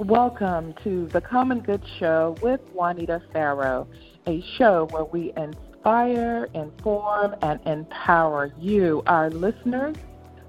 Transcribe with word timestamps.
Welcome 0.00 0.74
to 0.82 1.06
the 1.06 1.20
Common 1.20 1.60
Good 1.60 1.80
Show 2.00 2.34
with 2.42 2.60
Juanita 2.72 3.22
Farrow, 3.32 3.86
a 4.26 4.42
show 4.58 4.88
where 4.90 5.04
we 5.04 5.32
inspire, 5.36 6.48
inform, 6.52 7.36
and 7.42 7.60
empower 7.64 8.52
you, 8.58 9.04
our 9.06 9.30
listeners, 9.30 9.94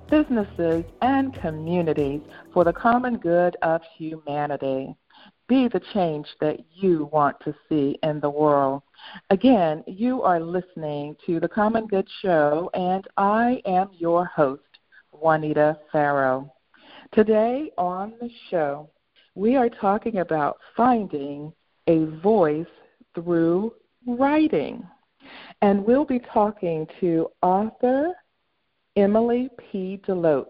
businesses, 0.10 0.84
and 1.04 1.31
communities 1.36 2.21
for 2.54 2.63
the 2.63 2.73
common 2.73 3.18
good 3.18 3.55
of 3.62 3.81
humanity. 3.96 4.95
Be 5.48 5.68
the 5.68 5.82
change 5.93 6.27
that 6.41 6.62
you 6.73 7.07
want 7.14 7.39
to 7.41 7.54
see 7.70 8.00
in 8.02 8.20
the 8.20 8.32
world. 8.32 8.82
Again, 9.30 9.84
you 9.86 10.23
are 10.23 10.39
listening 10.39 11.16
to 11.27 11.39
the 11.39 11.48
Common 11.48 11.86
Good 11.86 12.07
Show, 12.23 12.71
and 12.73 13.07
I 13.16 13.62
am 13.68 13.91
your 13.93 14.25
host, 14.25 14.64
Juanita 15.12 15.77
Farrow. 15.91 16.52
Today 17.14 17.71
on 17.77 18.16
the 18.20 18.30
show, 18.50 18.89
we 19.36 19.55
are 19.57 19.70
talking 19.70 20.20
about 20.20 20.57
finding 20.75 21.54
a 21.87 22.05
voice 22.21 22.65
through 23.14 23.73
writing. 24.07 24.86
And 25.61 25.86
we'll 25.86 26.05
be 26.05 26.19
talking 26.33 26.87
to 27.01 27.27
author 27.41 28.13
Emily 28.96 29.50
P. 29.57 30.00
DeLoach. 30.07 30.46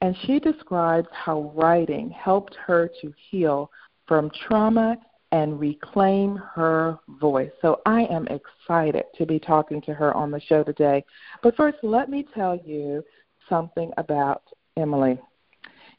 And 0.00 0.16
she 0.24 0.38
describes 0.38 1.08
how 1.12 1.52
writing 1.54 2.10
helped 2.10 2.54
her 2.66 2.90
to 3.00 3.12
heal 3.30 3.70
from 4.06 4.30
trauma 4.46 4.96
and 5.32 5.58
reclaim 5.58 6.36
her 6.54 6.98
voice. 7.20 7.50
So 7.60 7.80
I 7.84 8.04
am 8.04 8.28
excited 8.28 9.04
to 9.16 9.26
be 9.26 9.38
talking 9.38 9.82
to 9.82 9.94
her 9.94 10.14
on 10.14 10.30
the 10.30 10.40
show 10.40 10.62
today. 10.62 11.04
But 11.42 11.56
first, 11.56 11.78
let 11.82 12.08
me 12.08 12.24
tell 12.34 12.56
you 12.64 13.02
something 13.48 13.90
about 13.98 14.42
Emily. 14.76 15.18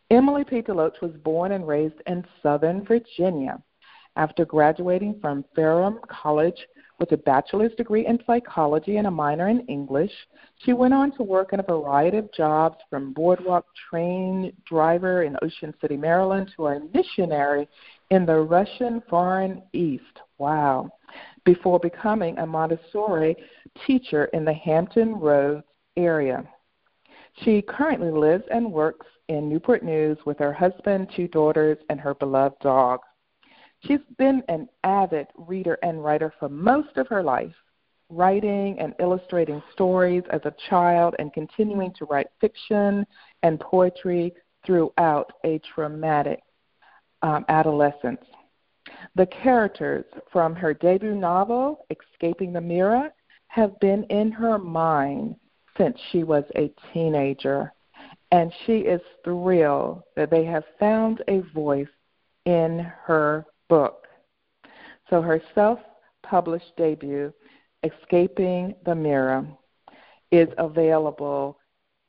Emily 0.09 0.45
P. 0.45 0.61
DeLoach 0.61 1.01
was 1.01 1.11
born 1.23 1.51
and 1.51 1.67
raised 1.67 2.01
in 2.05 2.25
Southern 2.41 2.85
Virginia. 2.85 3.61
After 4.15 4.45
graduating 4.45 5.19
from 5.19 5.43
Ferrum 5.53 5.99
College 6.07 6.65
with 6.97 7.11
a 7.11 7.17
bachelor's 7.17 7.75
degree 7.75 8.07
in 8.07 8.17
psychology 8.25 8.97
and 8.97 9.07
a 9.07 9.11
minor 9.11 9.49
in 9.49 9.59
English, 9.67 10.13
she 10.63 10.71
went 10.71 10.93
on 10.93 11.11
to 11.17 11.23
work 11.23 11.51
in 11.51 11.59
a 11.59 11.63
variety 11.63 12.17
of 12.17 12.31
jobs 12.31 12.77
from 12.89 13.11
boardwalk 13.11 13.65
train 13.89 14.53
driver 14.65 15.23
in 15.23 15.35
Ocean 15.41 15.73
City, 15.81 15.97
Maryland, 15.97 16.51
to 16.55 16.67
a 16.67 16.79
missionary 16.93 17.67
in 18.09 18.25
the 18.25 18.39
Russian 18.39 19.03
Far 19.09 19.57
East. 19.73 20.21
Wow. 20.37 20.89
Before 21.43 21.79
becoming 21.79 22.37
a 22.37 22.45
Montessori 22.47 23.35
teacher 23.85 24.25
in 24.33 24.45
the 24.45 24.53
Hampton 24.53 25.15
Roads 25.19 25.65
area. 25.97 26.47
She 27.43 27.61
currently 27.61 28.09
lives 28.09 28.45
and 28.49 28.71
works 28.71 29.05
in 29.29 29.49
Newport 29.49 29.83
News 29.83 30.17
with 30.25 30.39
her 30.39 30.53
husband, 30.53 31.09
two 31.15 31.27
daughters, 31.27 31.77
and 31.89 31.99
her 31.99 32.13
beloved 32.13 32.59
dog. 32.59 33.01
She's 33.81 33.99
been 34.17 34.41
an 34.47 34.67
avid 34.83 35.27
reader 35.35 35.77
and 35.83 36.03
writer 36.03 36.33
for 36.39 36.49
most 36.49 36.97
of 36.97 37.07
her 37.07 37.21
life, 37.21 37.53
writing 38.09 38.79
and 38.79 38.95
illustrating 38.99 39.61
stories 39.73 40.23
as 40.31 40.41
a 40.45 40.55
child 40.69 41.15
and 41.19 41.33
continuing 41.33 41.93
to 41.95 42.05
write 42.05 42.27
fiction 42.39 43.05
and 43.43 43.59
poetry 43.59 44.33
throughout 44.65 45.31
a 45.45 45.59
traumatic 45.75 46.41
um, 47.21 47.45
adolescence. 47.49 48.23
The 49.15 49.27
characters 49.27 50.05
from 50.31 50.55
her 50.55 50.73
debut 50.73 51.15
novel, 51.15 51.85
Escaping 51.89 52.53
the 52.53 52.61
Mirror, 52.61 53.11
have 53.47 53.79
been 53.79 54.03
in 54.05 54.31
her 54.31 54.57
mind 54.57 55.35
since 55.77 55.97
she 56.11 56.23
was 56.23 56.43
a 56.55 56.73
teenager 56.93 57.73
and 58.31 58.51
she 58.65 58.79
is 58.79 59.01
thrilled 59.23 60.03
that 60.15 60.29
they 60.29 60.43
have 60.43 60.63
found 60.79 61.23
a 61.27 61.41
voice 61.53 61.87
in 62.45 62.79
her 63.03 63.45
book. 63.69 64.07
So 65.09 65.21
her 65.21 65.41
self 65.55 65.79
published 66.23 66.75
debut, 66.77 67.33
Escaping 67.83 68.75
the 68.85 68.95
Mirror, 68.95 69.47
is 70.31 70.49
available 70.57 71.57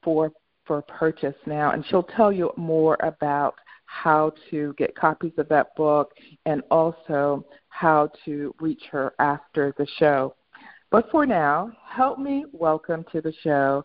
for 0.03 0.33
for 0.65 0.83
purchase 0.83 1.37
now 1.47 1.71
and 1.71 1.85
she'll 1.87 2.03
tell 2.03 2.31
you 2.31 2.53
more 2.57 2.99
about 3.03 3.55
how 3.87 4.31
to 4.51 4.75
get 4.77 4.95
copies 4.95 5.33
of 5.39 5.49
that 5.49 5.75
book 5.77 6.13
and 6.45 6.63
also 6.71 7.43
how 7.71 8.11
to 8.25 8.55
reach 8.61 8.83
her 8.91 9.15
after 9.19 9.75
the 9.79 9.87
show. 9.99 10.35
But 10.91 11.11
for 11.11 11.25
now, 11.25 11.73
help 11.89 12.19
me 12.19 12.45
welcome 12.53 13.05
to 13.13 13.23
the 13.23 13.33
show 13.43 13.83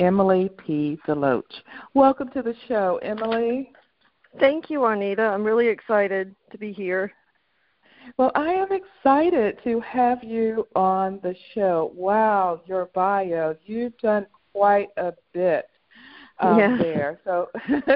Emily 0.00 0.50
P. 0.58 0.98
DeLoach. 1.06 1.42
Welcome 1.94 2.28
to 2.30 2.42
the 2.42 2.54
show, 2.66 2.98
Emily. 3.02 3.70
Thank 4.40 4.68
you, 4.68 4.80
Juanita. 4.80 5.22
I'm 5.22 5.44
really 5.44 5.68
excited 5.68 6.34
to 6.50 6.58
be 6.58 6.72
here. 6.72 7.12
Well, 8.16 8.32
I 8.34 8.48
am 8.48 8.68
excited 8.70 9.58
to 9.64 9.80
have 9.80 10.22
you 10.22 10.66
on 10.74 11.20
the 11.22 11.34
show. 11.54 11.92
Wow, 11.94 12.60
your 12.66 12.90
bio. 12.94 13.56
You've 13.64 13.96
done 13.98 14.26
quite 14.52 14.88
a 14.96 15.12
bit 15.32 15.66
um, 16.40 16.58
yeah. 16.58 16.76
there. 16.76 17.20
So 17.24 17.48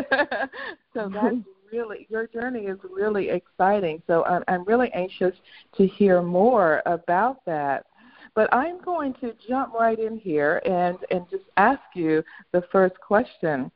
so 0.95 1.09
that's 1.13 1.37
really 1.73 2.07
your 2.09 2.27
journey 2.29 2.67
is 2.67 2.79
really 2.89 3.31
exciting. 3.31 4.03
So 4.07 4.25
I'm, 4.25 4.43
I'm 4.49 4.65
really 4.65 4.91
anxious 4.93 5.35
to 5.77 5.87
hear 5.87 6.23
more 6.23 6.83
about 6.87 7.45
that. 7.47 7.87
But 8.39 8.55
I'm 8.55 8.81
going 8.83 9.15
to 9.15 9.35
jump 9.49 9.75
right 9.75 9.99
in 9.99 10.17
here 10.17 10.63
and, 10.65 10.97
and 11.11 11.29
just 11.29 11.43
ask 11.57 11.81
you 11.97 12.23
the 12.53 12.63
first 12.71 12.95
question. 13.01 13.69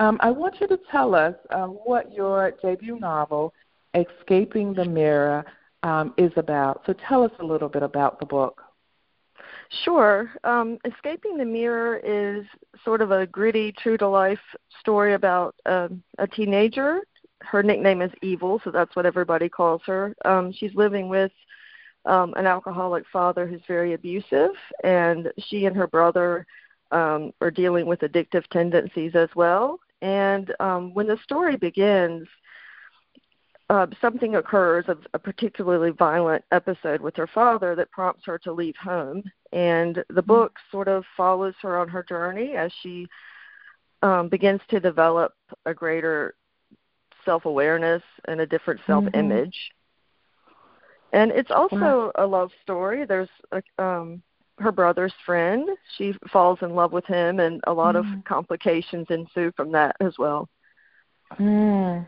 Um, 0.00 0.18
I 0.20 0.32
want 0.32 0.60
you 0.60 0.66
to 0.66 0.80
tell 0.90 1.14
us 1.14 1.36
um, 1.50 1.78
what 1.84 2.12
your 2.12 2.50
debut 2.60 2.98
novel, 2.98 3.54
Escaping 3.94 4.74
the 4.74 4.84
Mirror, 4.84 5.44
um, 5.84 6.12
is 6.18 6.32
about. 6.34 6.82
So 6.86 6.94
tell 7.08 7.22
us 7.22 7.30
a 7.38 7.44
little 7.44 7.68
bit 7.68 7.84
about 7.84 8.18
the 8.18 8.26
book. 8.26 8.60
Sure. 9.84 10.32
Um, 10.42 10.78
Escaping 10.84 11.36
the 11.36 11.44
Mirror 11.44 12.00
is 12.02 12.44
sort 12.84 13.02
of 13.02 13.12
a 13.12 13.28
gritty, 13.28 13.70
true 13.70 13.96
to 13.98 14.08
life 14.08 14.40
story 14.80 15.14
about 15.14 15.54
uh, 15.66 15.86
a 16.18 16.26
teenager. 16.26 16.98
Her 17.42 17.62
nickname 17.62 18.02
is 18.02 18.10
Evil, 18.22 18.60
so 18.64 18.72
that's 18.72 18.96
what 18.96 19.06
everybody 19.06 19.48
calls 19.48 19.82
her. 19.86 20.16
She's 20.52 20.74
living 20.74 21.08
with 21.08 21.30
um, 22.06 22.34
an 22.34 22.46
alcoholic 22.46 23.04
father 23.12 23.46
who's 23.46 23.60
very 23.68 23.92
abusive, 23.92 24.50
and 24.84 25.32
she 25.38 25.66
and 25.66 25.76
her 25.76 25.86
brother 25.86 26.46
um, 26.90 27.32
are 27.40 27.50
dealing 27.50 27.86
with 27.86 28.00
addictive 28.00 28.46
tendencies 28.48 29.14
as 29.14 29.28
well. 29.34 29.78
And 30.02 30.54
um, 30.60 30.94
when 30.94 31.06
the 31.06 31.18
story 31.22 31.56
begins, 31.56 32.26
uh, 33.68 33.86
something 34.00 34.34
occurs, 34.34 34.86
a, 34.88 34.96
a 35.14 35.18
particularly 35.18 35.90
violent 35.90 36.44
episode 36.50 37.00
with 37.00 37.14
her 37.16 37.28
father 37.28 37.76
that 37.76 37.90
prompts 37.92 38.24
her 38.26 38.38
to 38.38 38.52
leave 38.52 38.74
home. 38.76 39.22
And 39.52 39.96
the 39.96 40.02
mm-hmm. 40.02 40.26
book 40.26 40.56
sort 40.72 40.88
of 40.88 41.04
follows 41.16 41.54
her 41.62 41.78
on 41.78 41.88
her 41.88 42.02
journey 42.02 42.56
as 42.56 42.72
she 42.82 43.06
um, 44.02 44.28
begins 44.28 44.60
to 44.70 44.80
develop 44.80 45.34
a 45.66 45.74
greater 45.74 46.34
self 47.24 47.44
awareness 47.44 48.02
and 48.26 48.40
a 48.40 48.46
different 48.46 48.80
self 48.86 49.04
image. 49.14 49.56
And 51.12 51.30
it's 51.32 51.50
also 51.50 52.12
a 52.16 52.26
love 52.26 52.50
story. 52.62 53.04
There's 53.04 53.28
a, 53.52 53.62
um 53.82 54.22
her 54.58 54.72
brother's 54.72 55.14
friend. 55.24 55.68
She 55.96 56.14
falls 56.30 56.58
in 56.60 56.74
love 56.74 56.92
with 56.92 57.06
him 57.06 57.40
and 57.40 57.62
a 57.66 57.72
lot 57.72 57.94
mm. 57.94 58.00
of 58.00 58.24
complications 58.24 59.06
ensue 59.08 59.52
from 59.56 59.72
that 59.72 59.96
as 60.00 60.14
well. 60.18 60.48
Mm. 61.38 62.06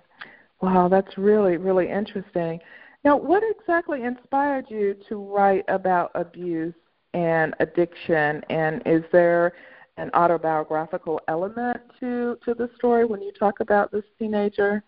Wow, 0.60 0.88
that's 0.88 1.16
really 1.18 1.56
really 1.56 1.90
interesting. 1.90 2.60
Now, 3.04 3.16
what 3.16 3.42
exactly 3.58 4.04
inspired 4.04 4.66
you 4.68 4.94
to 5.08 5.16
write 5.16 5.64
about 5.66 6.12
abuse 6.14 6.74
and 7.14 7.54
addiction 7.58 8.42
and 8.48 8.82
is 8.86 9.02
there 9.12 9.52
an 9.96 10.10
autobiographical 10.14 11.20
element 11.28 11.78
to 12.00 12.38
to 12.44 12.54
the 12.54 12.70
story 12.76 13.04
when 13.04 13.20
you 13.20 13.32
talk 13.32 13.60
about 13.60 13.90
this 13.90 14.04
teenager? 14.18 14.82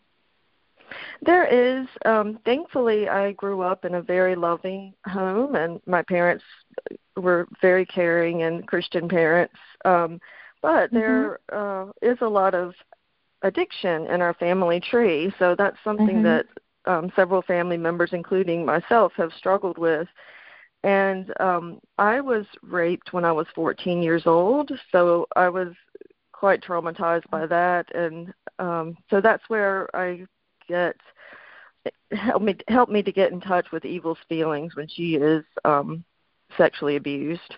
There 1.22 1.46
is. 1.46 1.86
Um, 2.04 2.38
thankfully, 2.44 3.08
I 3.08 3.32
grew 3.32 3.62
up 3.62 3.84
in 3.84 3.94
a 3.94 4.02
very 4.02 4.36
loving 4.36 4.94
home, 5.06 5.54
and 5.54 5.80
my 5.86 6.02
parents 6.02 6.44
were 7.16 7.46
very 7.60 7.86
caring 7.86 8.42
and 8.42 8.66
Christian 8.66 9.08
parents. 9.08 9.54
Um, 9.84 10.20
but 10.62 10.86
mm-hmm. 10.92 10.96
there 10.96 11.38
uh, 11.52 11.86
is 12.02 12.18
a 12.20 12.28
lot 12.28 12.54
of 12.54 12.74
addiction 13.42 14.06
in 14.06 14.20
our 14.22 14.34
family 14.34 14.80
tree, 14.80 15.32
so 15.38 15.54
that's 15.56 15.76
something 15.84 16.22
mm-hmm. 16.22 16.24
that 16.24 16.46
um, 16.86 17.12
several 17.16 17.42
family 17.42 17.76
members, 17.76 18.10
including 18.12 18.64
myself, 18.64 19.12
have 19.16 19.32
struggled 19.36 19.78
with. 19.78 20.08
And 20.82 21.32
um, 21.40 21.80
I 21.96 22.20
was 22.20 22.44
raped 22.62 23.12
when 23.12 23.24
I 23.24 23.32
was 23.32 23.46
14 23.54 24.02
years 24.02 24.24
old, 24.26 24.70
so 24.92 25.26
I 25.34 25.48
was 25.48 25.68
quite 26.32 26.62
traumatized 26.62 27.28
by 27.30 27.46
that, 27.46 27.94
and 27.94 28.34
um, 28.58 28.96
so 29.08 29.20
that's 29.20 29.42
where 29.48 29.88
I 29.96 30.26
get 30.68 30.96
help 32.12 32.42
me 32.42 32.56
help 32.68 32.88
me 32.88 33.02
to 33.02 33.12
get 33.12 33.32
in 33.32 33.40
touch 33.40 33.66
with 33.72 33.84
Evil's 33.84 34.18
feelings 34.28 34.74
when 34.76 34.88
she 34.88 35.16
is 35.16 35.44
um 35.64 36.04
sexually 36.56 36.96
abused. 36.96 37.56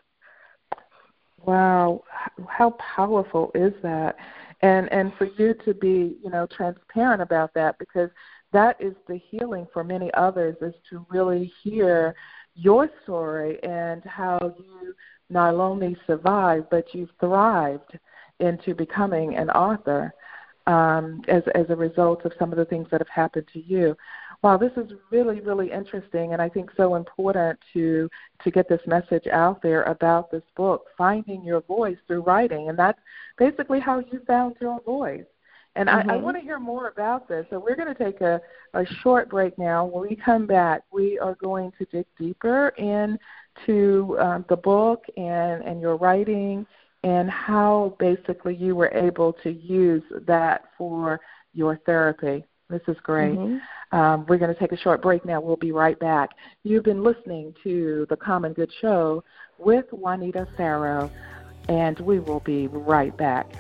Wow, 1.45 2.03
how 2.49 2.71
powerful 2.71 3.51
is 3.55 3.73
that? 3.83 4.17
And 4.63 4.91
and 4.93 5.13
for 5.19 5.29
you 5.39 5.55
to 5.65 5.75
be, 5.75 6.17
you 6.23 6.31
know, 6.31 6.47
transparent 6.47 7.23
about 7.23 7.53
that 7.55 7.79
because 7.79 8.11
that 8.53 8.77
is 8.81 8.95
the 9.07 9.19
healing 9.31 9.67
for 9.73 9.85
many 9.85 10.11
others 10.15 10.57
is 10.61 10.75
to 10.91 11.07
really 11.11 11.53
hear 11.63 12.15
your 12.55 12.89
story 13.03 13.63
and 13.63 14.03
how 14.05 14.39
you 14.59 14.95
not 15.29 15.55
only 15.55 15.97
survived 16.07 16.67
but 16.71 16.95
you've 16.95 17.11
thrived 17.21 17.99
into 18.41 18.75
becoming 18.75 19.37
an 19.37 19.51
author 19.51 20.13
um, 20.67 21.23
as 21.29 21.43
as 21.55 21.67
a 21.69 21.77
result 21.77 22.25
of 22.25 22.33
some 22.39 22.53
of 22.53 22.59
the 22.59 22.65
things 22.65 22.89
that 22.91 23.01
have 23.01 23.09
happened 23.09 23.47
to 23.53 23.61
you. 23.61 23.97
Wow, 24.43 24.57
this 24.57 24.73
is 24.77 24.93
really 25.11 25.41
really 25.41 25.71
interesting, 25.71 26.33
and 26.33 26.43
I 26.43 26.49
think 26.49 26.71
so 26.77 26.95
important 26.95 27.59
to 27.73 28.09
to 28.45 28.51
get 28.51 28.69
this 28.69 28.81
message 28.87 29.27
out 29.29 29.63
there 29.63 29.83
about 29.85 30.31
this 30.31 30.43
book, 30.57 30.87
finding 30.97 31.45
your 31.45 31.61
voice 31.63 31.99
through 32.07 32.23
writing, 32.23 32.69
and 32.69 32.79
that's 32.79 32.99
basically 33.39 33.81
how 33.81 34.01
you 34.01 34.21
found 34.27 34.57
your 34.61 34.81
voice. 34.83 35.25
And 35.77 35.89
mm-hmm. 35.89 36.11
I, 36.11 36.15
I 36.15 36.17
want 36.17 36.37
to 36.37 36.43
hear 36.43 36.59
more 36.59 36.89
about 36.89 37.29
this. 37.29 37.47
So 37.51 37.59
we're 37.59 37.77
going 37.77 37.95
to 37.95 38.05
take 38.05 38.21
a, 38.23 38.41
a 38.75 38.85
short 39.03 39.29
break 39.29 39.57
now. 39.59 39.85
When 39.85 40.09
we 40.09 40.17
come 40.17 40.47
back, 40.47 40.83
we 40.91 41.19
are 41.19 41.35
going 41.35 41.71
to 41.79 41.85
dig 41.87 42.07
deeper 42.19 42.69
into 42.79 44.19
um, 44.19 44.45
the 44.49 44.57
book 44.57 45.05
and, 45.17 45.63
and 45.63 45.81
your 45.81 45.97
writing 45.97 46.67
and 47.07 47.31
how 47.31 47.95
basically 48.01 48.57
you 48.57 48.75
were 48.75 48.91
able 48.93 49.33
to 49.33 49.53
use 49.53 50.03
that 50.27 50.65
for 50.77 51.21
your 51.55 51.81
therapy. 51.87 52.45
This 52.69 52.81
is 52.89 52.97
great. 53.05 53.39
Mm-hmm. 53.39 53.97
Um, 53.97 54.27
we're 54.29 54.39
going 54.39 54.53
to 54.53 54.59
take 54.59 54.73
a 54.73 54.77
short 54.77 55.03
break 55.03 55.25
now. 55.25 55.41
We'll 55.41 55.55
be 55.55 55.71
right 55.71 55.97
back. 56.01 56.31
You've 56.65 56.83
been 56.83 57.05
listening 57.05 57.55
to 57.63 58.09
The 58.11 58.17
Common 58.17 58.55
Good 58.55 58.73
Show 58.81 59.23
with 59.57 59.85
Juanita 59.93 60.49
Farrow, 60.57 61.09
and 61.69 61.97
we 62.01 62.19
will 62.19 62.41
be 62.41 62.67
right 62.67 63.17
back. 63.17 63.53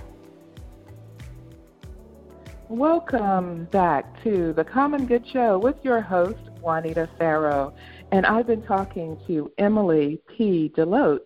Welcome 2.68 3.66
back 3.66 4.24
to 4.24 4.54
the 4.54 4.64
Common 4.64 5.06
Good 5.06 5.24
Show 5.32 5.56
with 5.56 5.76
your 5.84 6.00
host, 6.00 6.50
Juanita 6.60 7.08
Farrow. 7.16 7.72
And 8.10 8.26
I've 8.26 8.48
been 8.48 8.62
talking 8.62 9.16
to 9.28 9.52
Emily 9.56 10.20
P. 10.36 10.72
DeLoach, 10.76 11.20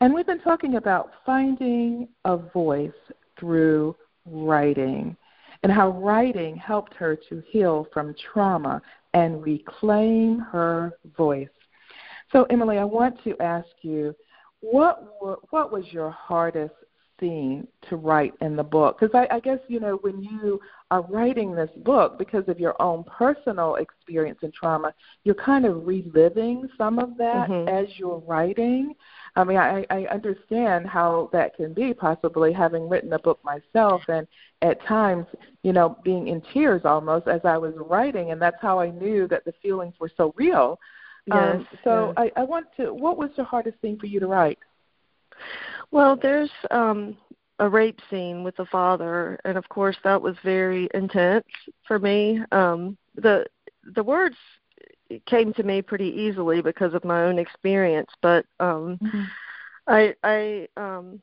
and 0.00 0.12
we've 0.12 0.26
been 0.26 0.40
talking 0.40 0.76
about 0.76 1.10
finding 1.24 2.08
a 2.24 2.36
voice 2.36 2.90
through 3.38 3.96
writing 4.26 5.16
and 5.62 5.72
how 5.72 5.90
writing 5.90 6.56
helped 6.56 6.94
her 6.94 7.16
to 7.28 7.42
heal 7.48 7.86
from 7.92 8.14
trauma 8.32 8.82
and 9.14 9.42
reclaim 9.42 10.40
her 10.40 10.92
voice. 11.16 11.48
So, 12.32 12.44
Emily, 12.50 12.78
I 12.78 12.84
want 12.84 13.22
to 13.24 13.38
ask 13.40 13.68
you 13.82 14.14
what, 14.60 15.16
what 15.50 15.72
was 15.72 15.84
your 15.90 16.10
hardest 16.10 16.74
to 17.88 17.96
write 17.96 18.34
in 18.40 18.56
the 18.56 18.62
book? 18.62 18.98
Because 18.98 19.14
I, 19.14 19.36
I 19.36 19.40
guess, 19.40 19.58
you 19.68 19.80
know, 19.80 19.96
when 20.02 20.22
you 20.22 20.60
are 20.90 21.02
writing 21.02 21.54
this 21.54 21.70
book, 21.78 22.18
because 22.18 22.44
of 22.48 22.60
your 22.60 22.80
own 22.80 23.04
personal 23.04 23.76
experience 23.76 24.38
and 24.42 24.52
trauma, 24.52 24.94
you're 25.24 25.34
kind 25.34 25.64
of 25.64 25.86
reliving 25.86 26.68
some 26.76 26.98
of 26.98 27.16
that 27.18 27.48
mm-hmm. 27.48 27.68
as 27.68 27.86
you're 27.96 28.22
writing. 28.26 28.94
I 29.36 29.44
mean, 29.44 29.56
I, 29.56 29.84
I 29.90 30.06
understand 30.06 30.86
how 30.86 31.30
that 31.32 31.56
can 31.56 31.72
be, 31.72 31.94
possibly 31.94 32.52
having 32.52 32.88
written 32.88 33.12
a 33.12 33.18
book 33.18 33.40
myself, 33.44 34.02
and 34.08 34.26
at 34.62 34.84
times, 34.86 35.26
you 35.62 35.72
know, 35.72 35.98
being 36.04 36.28
in 36.28 36.42
tears 36.52 36.82
almost 36.84 37.26
as 37.26 37.40
I 37.44 37.58
was 37.58 37.74
writing, 37.76 38.30
and 38.30 38.40
that's 38.40 38.60
how 38.60 38.78
I 38.78 38.90
knew 38.90 39.26
that 39.28 39.44
the 39.44 39.54
feelings 39.62 39.94
were 39.98 40.10
so 40.16 40.32
real. 40.36 40.78
Yes, 41.26 41.56
um, 41.56 41.68
so 41.82 42.14
yes. 42.18 42.30
I, 42.36 42.40
I 42.40 42.44
want 42.44 42.66
to. 42.76 42.92
What 42.92 43.16
was 43.16 43.30
the 43.36 43.44
hardest 43.44 43.78
thing 43.78 43.98
for 43.98 44.06
you 44.06 44.20
to 44.20 44.26
write? 44.26 44.58
Well, 45.94 46.16
there's 46.20 46.50
um 46.72 47.16
a 47.60 47.68
rape 47.68 48.00
scene 48.10 48.42
with 48.42 48.56
the 48.56 48.66
father 48.66 49.38
and 49.44 49.56
of 49.56 49.68
course 49.68 49.96
that 50.02 50.20
was 50.20 50.34
very 50.42 50.88
intense 50.92 51.46
for 51.86 52.00
me. 52.00 52.40
Um 52.50 52.98
the 53.14 53.46
the 53.94 54.02
words 54.02 54.34
came 55.26 55.52
to 55.52 55.62
me 55.62 55.82
pretty 55.82 56.08
easily 56.08 56.62
because 56.62 56.94
of 56.94 57.04
my 57.04 57.22
own 57.22 57.38
experience, 57.38 58.10
but 58.22 58.44
um 58.58 58.98
mm-hmm. 59.00 59.22
I 59.86 60.16
I 60.24 60.66
um 60.76 61.22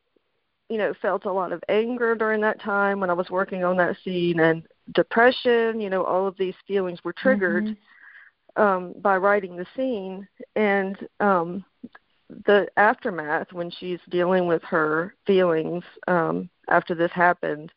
you 0.70 0.78
know 0.78 0.94
felt 1.02 1.26
a 1.26 1.34
lot 1.34 1.52
of 1.52 1.62
anger 1.68 2.16
during 2.16 2.40
that 2.40 2.62
time 2.62 3.02
when 3.02 3.10
I 3.10 3.14
was 3.14 3.30
working 3.30 3.66
on 3.66 3.76
that 3.76 3.98
scene 4.06 4.40
and 4.40 4.64
depression, 4.94 5.82
you 5.82 5.90
know, 5.90 6.06
all 6.06 6.28
of 6.28 6.38
these 6.38 6.56
feelings 6.66 7.04
were 7.04 7.12
triggered 7.12 7.66
mm-hmm. 7.66 8.62
um 8.62 8.94
by 9.02 9.18
writing 9.18 9.58
the 9.58 9.68
scene 9.76 10.26
and 10.56 10.96
um 11.20 11.66
the 12.46 12.68
aftermath 12.78 13.52
when 13.52 13.70
she's 13.70 14.00
dealing 14.10 14.48
with 14.48 14.64
her 14.64 15.14
feelings 15.26 15.84
um 16.08 16.50
after 16.70 16.96
this 16.96 17.12
happened 17.12 17.72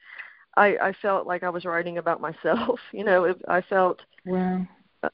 i 0.56 0.76
i 0.80 0.92
felt 1.02 1.26
like 1.26 1.42
i 1.42 1.48
was 1.48 1.64
writing 1.64 1.98
about 1.98 2.20
myself 2.28 2.78
you 2.92 3.04
know 3.04 3.24
it, 3.24 3.40
i 3.48 3.60
felt 3.60 4.00
wow. 4.24 4.66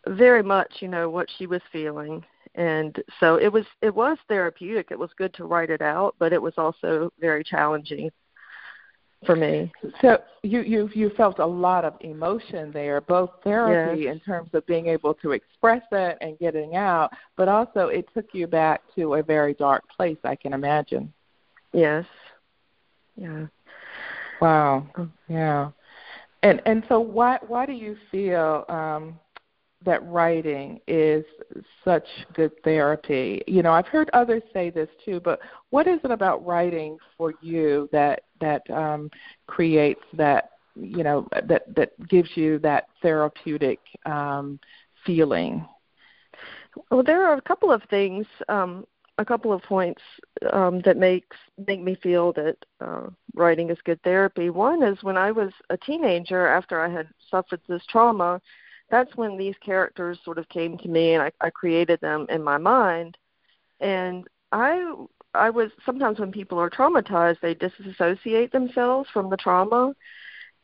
very 0.08 0.42
much 0.42 0.72
you 0.80 0.88
know 0.88 1.08
what 1.08 1.28
she 1.36 1.46
was 1.46 1.62
feeling. 1.72 2.24
And 2.56 3.00
so 3.20 3.36
it 3.36 3.52
was 3.52 3.64
it 3.80 3.94
was 3.94 4.18
therapeutic. 4.28 4.88
It 4.90 4.98
was 4.98 5.10
good 5.16 5.32
to 5.34 5.44
write 5.44 5.70
it 5.70 5.82
out 5.82 6.16
but 6.18 6.32
it 6.32 6.42
was 6.42 6.54
also 6.56 7.12
very 7.20 7.44
challenging 7.44 8.10
for 9.26 9.36
me. 9.36 9.70
So 10.00 10.18
you 10.42 10.62
you 10.62 10.90
you 10.94 11.10
felt 11.16 11.38
a 11.38 11.46
lot 11.46 11.84
of 11.84 11.94
emotion 12.00 12.70
there, 12.72 13.00
both 13.00 13.30
therapy 13.44 14.02
yes. 14.02 14.14
in 14.14 14.20
terms 14.20 14.50
of 14.54 14.66
being 14.66 14.86
able 14.86 15.14
to 15.14 15.32
express 15.32 15.82
it 15.92 16.18
and 16.20 16.38
getting 16.38 16.76
out, 16.76 17.10
but 17.36 17.48
also 17.48 17.88
it 17.88 18.08
took 18.14 18.26
you 18.32 18.46
back 18.46 18.82
to 18.96 19.14
a 19.14 19.22
very 19.22 19.54
dark 19.54 19.84
place. 19.94 20.18
I 20.24 20.36
can 20.36 20.52
imagine. 20.52 21.12
Yes. 21.72 22.04
Yeah. 23.16 23.46
Wow. 24.40 24.86
Yeah. 25.28 25.70
And 26.42 26.62
and 26.64 26.82
so 26.88 27.00
why 27.00 27.38
why 27.46 27.66
do 27.66 27.72
you 27.72 27.96
feel 28.10 28.64
um 28.68 29.18
that 29.84 30.06
writing 30.06 30.78
is 30.86 31.24
such 31.84 32.06
good 32.34 32.52
therapy. 32.64 33.42
You 33.46 33.62
know, 33.62 33.72
I've 33.72 33.86
heard 33.86 34.10
others 34.12 34.42
say 34.52 34.68
this 34.68 34.88
too, 35.04 35.20
but 35.20 35.40
what 35.70 35.86
is 35.86 36.00
it 36.04 36.10
about 36.10 36.44
writing 36.44 36.98
for 37.16 37.32
you 37.40 37.88
that 37.92 38.24
that 38.40 38.68
um, 38.70 39.10
creates 39.46 40.02
that 40.14 40.50
you 40.74 41.02
know 41.02 41.28
that 41.32 41.74
that 41.74 42.08
gives 42.08 42.30
you 42.36 42.58
that 42.60 42.88
therapeutic 43.02 43.80
um, 44.06 44.58
feeling? 45.04 45.66
Well, 46.90 47.02
there 47.02 47.26
are 47.26 47.36
a 47.36 47.42
couple 47.42 47.72
of 47.72 47.82
things, 47.90 48.26
um, 48.48 48.84
a 49.18 49.24
couple 49.24 49.52
of 49.52 49.62
points 49.62 50.02
um, 50.52 50.80
that 50.84 50.96
makes 50.96 51.36
make 51.66 51.80
me 51.80 51.96
feel 52.02 52.32
that 52.34 52.56
uh, 52.80 53.08
writing 53.34 53.70
is 53.70 53.78
good 53.84 54.00
therapy. 54.02 54.50
One 54.50 54.82
is 54.82 55.02
when 55.02 55.16
I 55.16 55.32
was 55.32 55.52
a 55.70 55.76
teenager, 55.76 56.46
after 56.46 56.80
I 56.80 56.88
had 56.88 57.08
suffered 57.30 57.60
this 57.68 57.82
trauma 57.88 58.40
that's 58.90 59.16
when 59.16 59.38
these 59.38 59.54
characters 59.64 60.18
sort 60.24 60.38
of 60.38 60.48
came 60.48 60.76
to 60.78 60.88
me 60.88 61.14
and 61.14 61.22
I, 61.22 61.30
I 61.40 61.50
created 61.50 62.00
them 62.00 62.26
in 62.28 62.42
my 62.42 62.58
mind. 62.58 63.16
And 63.78 64.26
I 64.52 64.94
I 65.34 65.50
was 65.50 65.70
sometimes 65.86 66.18
when 66.18 66.32
people 66.32 66.58
are 66.58 66.70
traumatized 66.70 67.40
they 67.40 67.54
disassociate 67.54 68.52
themselves 68.52 69.08
from 69.12 69.30
the 69.30 69.36
trauma. 69.36 69.94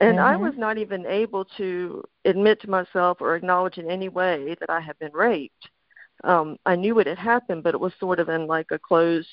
And 0.00 0.18
mm-hmm. 0.18 0.26
I 0.26 0.36
was 0.36 0.52
not 0.58 0.76
even 0.76 1.06
able 1.06 1.46
to 1.56 2.04
admit 2.26 2.60
to 2.60 2.70
myself 2.70 3.18
or 3.20 3.34
acknowledge 3.34 3.78
in 3.78 3.90
any 3.90 4.10
way 4.10 4.54
that 4.60 4.68
I 4.68 4.80
had 4.80 4.98
been 4.98 5.12
raped. 5.12 5.70
Um, 6.22 6.58
I 6.66 6.76
knew 6.76 6.98
it 6.98 7.06
had 7.06 7.18
happened, 7.18 7.62
but 7.62 7.72
it 7.72 7.80
was 7.80 7.94
sort 7.98 8.20
of 8.20 8.28
in 8.28 8.46
like 8.46 8.66
a 8.72 8.78
closed 8.78 9.28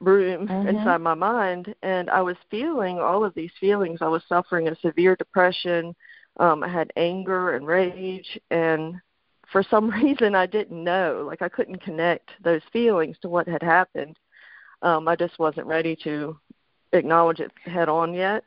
room 0.00 0.46
mm-hmm. 0.46 0.68
inside 0.68 0.98
my 0.98 1.14
mind 1.14 1.74
and 1.82 2.10
I 2.10 2.20
was 2.22 2.36
feeling 2.50 2.98
all 3.00 3.24
of 3.24 3.34
these 3.34 3.52
feelings. 3.58 4.02
I 4.02 4.08
was 4.08 4.22
suffering 4.28 4.68
a 4.68 4.76
severe 4.76 5.16
depression, 5.16 5.94
um 6.40 6.62
i 6.62 6.68
had 6.68 6.92
anger 6.96 7.54
and 7.54 7.66
rage 7.66 8.38
and 8.50 8.96
for 9.50 9.62
some 9.62 9.90
reason 10.02 10.34
i 10.34 10.46
didn't 10.46 10.82
know 10.82 11.24
like 11.26 11.42
i 11.42 11.48
couldn't 11.48 11.82
connect 11.82 12.30
those 12.42 12.62
feelings 12.72 13.16
to 13.20 13.28
what 13.28 13.48
had 13.48 13.62
happened 13.62 14.16
um 14.84 15.08
i 15.08 15.16
just 15.16 15.38
wasn't 15.38 15.66
ready 15.66 15.96
to 15.96 16.38
acknowledge 16.92 17.40
it 17.40 17.50
head 17.64 17.88
on 17.88 18.14
yet 18.14 18.44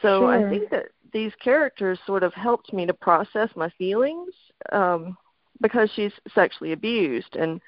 so 0.00 0.20
sure. 0.20 0.46
i 0.46 0.50
think 0.50 0.70
that 0.70 0.86
these 1.12 1.32
characters 1.42 1.98
sort 2.06 2.22
of 2.22 2.32
helped 2.32 2.72
me 2.72 2.86
to 2.86 2.94
process 2.94 3.50
my 3.54 3.70
feelings 3.76 4.32
um 4.72 5.16
because 5.60 5.90
she's 5.94 6.12
sexually 6.34 6.72
abused 6.72 7.36
and 7.36 7.60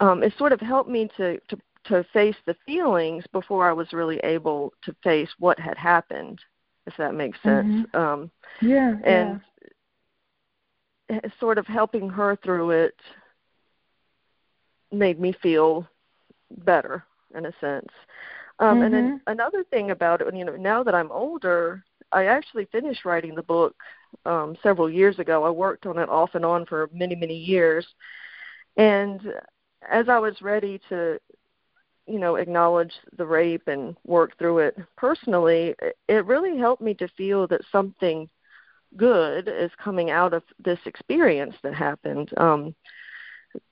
um 0.00 0.22
it 0.22 0.32
sort 0.38 0.52
of 0.52 0.60
helped 0.60 0.88
me 0.88 1.08
to 1.16 1.38
to 1.48 1.58
to 1.84 2.04
face 2.12 2.36
the 2.44 2.56
feelings 2.66 3.24
before 3.32 3.66
I 3.66 3.72
was 3.72 3.94
really 3.94 4.18
able 4.18 4.74
to 4.82 4.94
face 5.02 5.30
what 5.38 5.58
had 5.58 5.78
happened 5.78 6.38
if 6.88 6.96
that 6.96 7.14
makes 7.14 7.38
sense. 7.42 7.66
Mm-hmm. 7.66 7.96
Um, 7.96 8.30
yeah, 8.60 8.94
and 9.04 9.40
yeah. 11.10 11.20
sort 11.38 11.58
of 11.58 11.66
helping 11.66 12.08
her 12.08 12.36
through 12.42 12.70
it 12.70 12.94
made 14.90 15.20
me 15.20 15.34
feel 15.42 15.86
better 16.50 17.04
in 17.34 17.46
a 17.46 17.52
sense. 17.60 17.88
Um, 18.58 18.76
mm-hmm. 18.76 18.82
And 18.82 18.94
then 18.94 19.04
mm-hmm. 19.06 19.30
another 19.32 19.64
thing 19.64 19.90
about 19.90 20.20
it, 20.20 20.34
you 20.34 20.44
know, 20.44 20.56
now 20.56 20.82
that 20.82 20.94
I'm 20.94 21.12
older, 21.12 21.84
I 22.10 22.26
actually 22.26 22.66
finished 22.66 23.04
writing 23.04 23.34
the 23.34 23.42
book 23.42 23.76
um, 24.24 24.56
several 24.62 24.90
years 24.90 25.18
ago. 25.18 25.44
I 25.44 25.50
worked 25.50 25.86
on 25.86 25.98
it 25.98 26.08
off 26.08 26.30
and 26.34 26.44
on 26.44 26.66
for 26.66 26.88
many, 26.92 27.14
many 27.14 27.36
years. 27.36 27.86
And 28.76 29.20
as 29.88 30.08
I 30.08 30.18
was 30.18 30.40
ready 30.42 30.80
to 30.88 31.18
you 32.06 32.18
know 32.18 32.36
acknowledge 32.36 32.92
the 33.18 33.26
rape 33.26 33.68
and 33.68 33.94
work 34.06 34.36
through 34.38 34.60
it 34.60 34.78
personally 34.96 35.74
it 36.08 36.24
really 36.24 36.56
helped 36.56 36.80
me 36.80 36.94
to 36.94 37.06
feel 37.08 37.46
that 37.46 37.60
something 37.70 38.26
good 38.96 39.48
is 39.48 39.70
coming 39.82 40.10
out 40.10 40.32
of 40.32 40.42
this 40.58 40.78
experience 40.86 41.54
that 41.62 41.74
happened. 41.74 42.30
Um, 42.36 42.74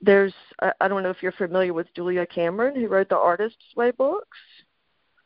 there's 0.01 0.33
I, 0.61 0.71
I 0.81 0.87
don't 0.87 1.03
know 1.03 1.09
if 1.09 1.21
you're 1.21 1.31
familiar 1.31 1.73
with 1.73 1.93
Julia 1.95 2.25
Cameron, 2.25 2.75
who 2.75 2.87
wrote 2.87 3.09
the 3.09 3.17
Artist's 3.17 3.75
Way 3.75 3.91
books, 3.91 4.37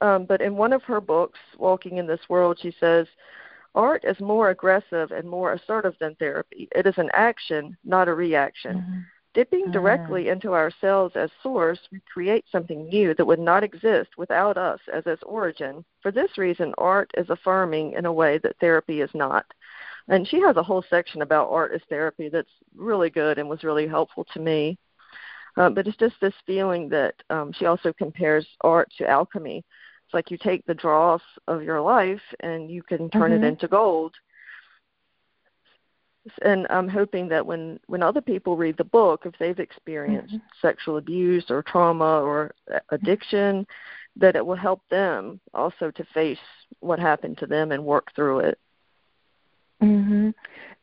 um, 0.01 0.25
but 0.25 0.41
in 0.41 0.55
one 0.55 0.74
of 0.74 0.84
her 0.84 1.01
books, 1.01 1.39
Walking 1.58 1.98
in 1.98 2.08
This 2.08 2.22
World, 2.29 2.60
she 2.62 2.74
says. 2.79 3.08
Art 3.74 4.03
is 4.03 4.20
more 4.20 4.50
aggressive 4.50 5.12
and 5.12 5.29
more 5.29 5.53
assertive 5.53 5.96
than 6.01 6.13
therapy. 6.15 6.67
It 6.75 6.86
is 6.86 6.98
an 6.98 7.10
action, 7.13 7.77
not 7.86 8.10
a 8.10 8.13
reaction. 8.13 8.79
Mm-hmm. 8.79 9.00
Dipping 9.34 9.67
mm. 9.67 9.72
directly 9.72 10.27
into 10.27 10.53
ourselves 10.53 11.15
as 11.15 11.29
source, 11.41 11.79
we 11.91 12.01
create 12.12 12.43
something 12.51 12.88
new 12.89 13.13
that 13.13 13.25
would 13.25 13.39
not 13.39 13.63
exist 13.63 14.10
without 14.17 14.58
us 14.58 14.79
as 14.93 15.03
its 15.05 15.24
origin. 15.24 15.86
For 16.01 16.12
this 16.12 16.38
reason, 16.38 16.74
art 16.77 17.10
is 17.15 17.29
affirming 17.29 17.93
in 17.93 18.05
a 18.05 18.12
way 18.13 18.39
that 18.39 18.58
therapy 18.60 19.00
is 19.00 19.10
not. 19.13 19.46
And 20.08 20.27
she 20.27 20.41
has 20.41 20.58
a 20.58 20.63
whole 20.63 20.84
section 20.89 21.22
about 21.22 21.51
art 21.51 21.72
as 21.74 21.81
therapy 21.89 22.29
that's 22.29 22.51
really 22.75 23.10
good 23.10 23.38
and 23.38 23.50
was 23.50 23.63
really 23.63 23.88
helpful 23.88 24.25
to 24.34 24.39
me. 24.39 24.77
Uh, 25.58 25.70
but 25.70 25.88
it's 25.88 25.98
just 25.98 26.15
this 26.22 26.34
feeling 26.46 26.89
that 26.89 27.15
um, 27.29 27.51
she 27.51 27.65
also 27.65 27.93
compares 27.93 28.48
art 28.62 28.89
to 28.98 29.08
alchemy. 29.08 29.63
It's 30.05 30.13
like 30.13 30.31
you 30.31 30.38
take 30.38 30.65
the 30.65 30.74
dross 30.74 31.22
of 31.48 31.63
your 31.63 31.81
life 31.81 32.22
and 32.39 32.70
you 32.70 32.84
can 32.84 33.10
turn 33.10 33.31
mm-hmm. 33.31 33.43
it 33.43 33.48
into 33.48 33.67
gold 33.67 34.13
and 36.43 36.67
I'm 36.70 36.88
hoping 36.88 37.27
that 37.29 37.46
when 37.46 37.79
when 37.88 38.03
other 38.03 38.22
people 38.22 38.55
read 38.55 38.77
the 38.77 38.84
book, 38.84 39.24
if 39.25 39.34
they've 39.39 39.60
experienced 39.60 40.36
mm-hmm. 40.36 40.46
sexual 40.67 40.98
abuse 40.98 41.46
or 41.50 41.63
trauma 41.63 42.22
or 42.22 42.53
addiction, 42.89 43.65
that 44.17 44.36
it 44.36 44.46
will 44.46 44.55
help 44.55 44.81
them 44.89 45.39
also 45.53 45.89
to 45.91 46.05
face 46.13 46.38
what 46.79 47.00
happened 47.00 47.38
to 47.39 47.48
them 47.48 47.72
and 47.72 47.84
work 47.84 48.13
through 48.15 48.39
it. 48.39 48.60
Hmm 49.82 50.30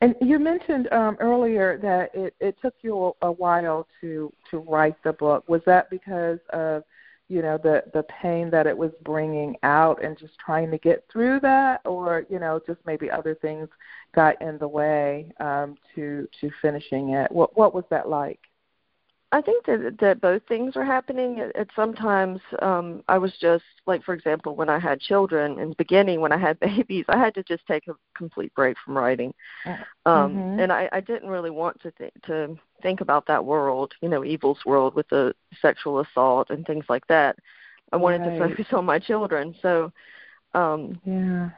And 0.01 0.15
you 0.21 0.39
mentioned 0.39 0.91
um, 0.91 1.17
earlier 1.19 1.77
that 1.79 2.11
it, 2.13 2.35
it 2.39 2.55
took 2.61 2.75
you 2.81 3.13
a 3.21 3.31
while 3.31 3.87
to 4.01 4.31
to 4.51 4.59
write 4.59 5.01
the 5.03 5.13
book. 5.13 5.47
Was 5.47 5.61
that 5.65 5.89
because 5.89 6.39
of 6.51 6.83
you 7.29 7.41
know 7.41 7.57
the 7.57 7.83
the 7.93 8.03
pain 8.21 8.49
that 8.51 8.67
it 8.67 8.77
was 8.77 8.91
bringing 9.03 9.55
out 9.63 10.03
and 10.03 10.17
just 10.17 10.33
trying 10.39 10.69
to 10.71 10.77
get 10.77 11.05
through 11.11 11.39
that? 11.41 11.81
Or 11.85 12.25
you 12.29 12.39
know 12.39 12.59
just 12.67 12.79
maybe 12.85 13.09
other 13.09 13.35
things 13.35 13.69
got 14.13 14.41
in 14.41 14.57
the 14.57 14.67
way 14.67 15.31
um 15.39 15.77
to 15.95 16.27
to 16.41 16.51
finishing 16.61 17.11
it? 17.11 17.31
What 17.31 17.57
what 17.57 17.73
was 17.73 17.85
that 17.89 18.09
like 18.09 18.39
I 19.31 19.41
think 19.41 19.65
that 19.67 19.97
that 19.99 20.21
both 20.21 20.41
things 20.47 20.75
are 20.75 20.83
happening. 20.83 21.39
At, 21.39 21.67
sometimes 21.75 22.39
um 22.61 23.03
I 23.07 23.17
was 23.17 23.31
just 23.39 23.63
like 23.85 24.03
for 24.03 24.13
example 24.13 24.55
when 24.55 24.69
I 24.69 24.79
had 24.79 24.99
children 24.99 25.59
in 25.59 25.69
the 25.69 25.75
beginning 25.75 26.19
when 26.19 26.31
I 26.31 26.37
had 26.37 26.59
babies 26.59 27.05
I 27.07 27.17
had 27.17 27.35
to 27.35 27.43
just 27.43 27.65
take 27.67 27.87
a 27.87 27.95
complete 28.15 28.53
break 28.55 28.77
from 28.83 28.97
writing. 28.97 29.33
Uh, 29.65 29.75
um 30.05 30.35
mm-hmm. 30.35 30.59
and 30.59 30.71
I 30.71 30.89
I 30.91 30.99
didn't 31.01 31.29
really 31.29 31.51
want 31.51 31.79
to 31.81 31.91
think 31.91 32.13
to 32.25 32.57
think 32.81 33.01
about 33.01 33.27
that 33.27 33.43
world, 33.45 33.93
you 34.01 34.09
know, 34.09 34.23
evil's 34.23 34.65
world 34.65 34.95
with 34.95 35.07
the 35.09 35.35
sexual 35.61 35.99
assault 35.99 36.49
and 36.49 36.65
things 36.65 36.85
like 36.89 37.05
that. 37.07 37.37
I 37.91 37.97
wanted 37.97 38.21
right. 38.21 38.39
to 38.39 38.47
focus 38.49 38.67
on 38.73 38.85
my 38.85 38.97
children. 38.97 39.55
So 39.61 39.91
um 40.53 40.99
yeah 41.05 41.49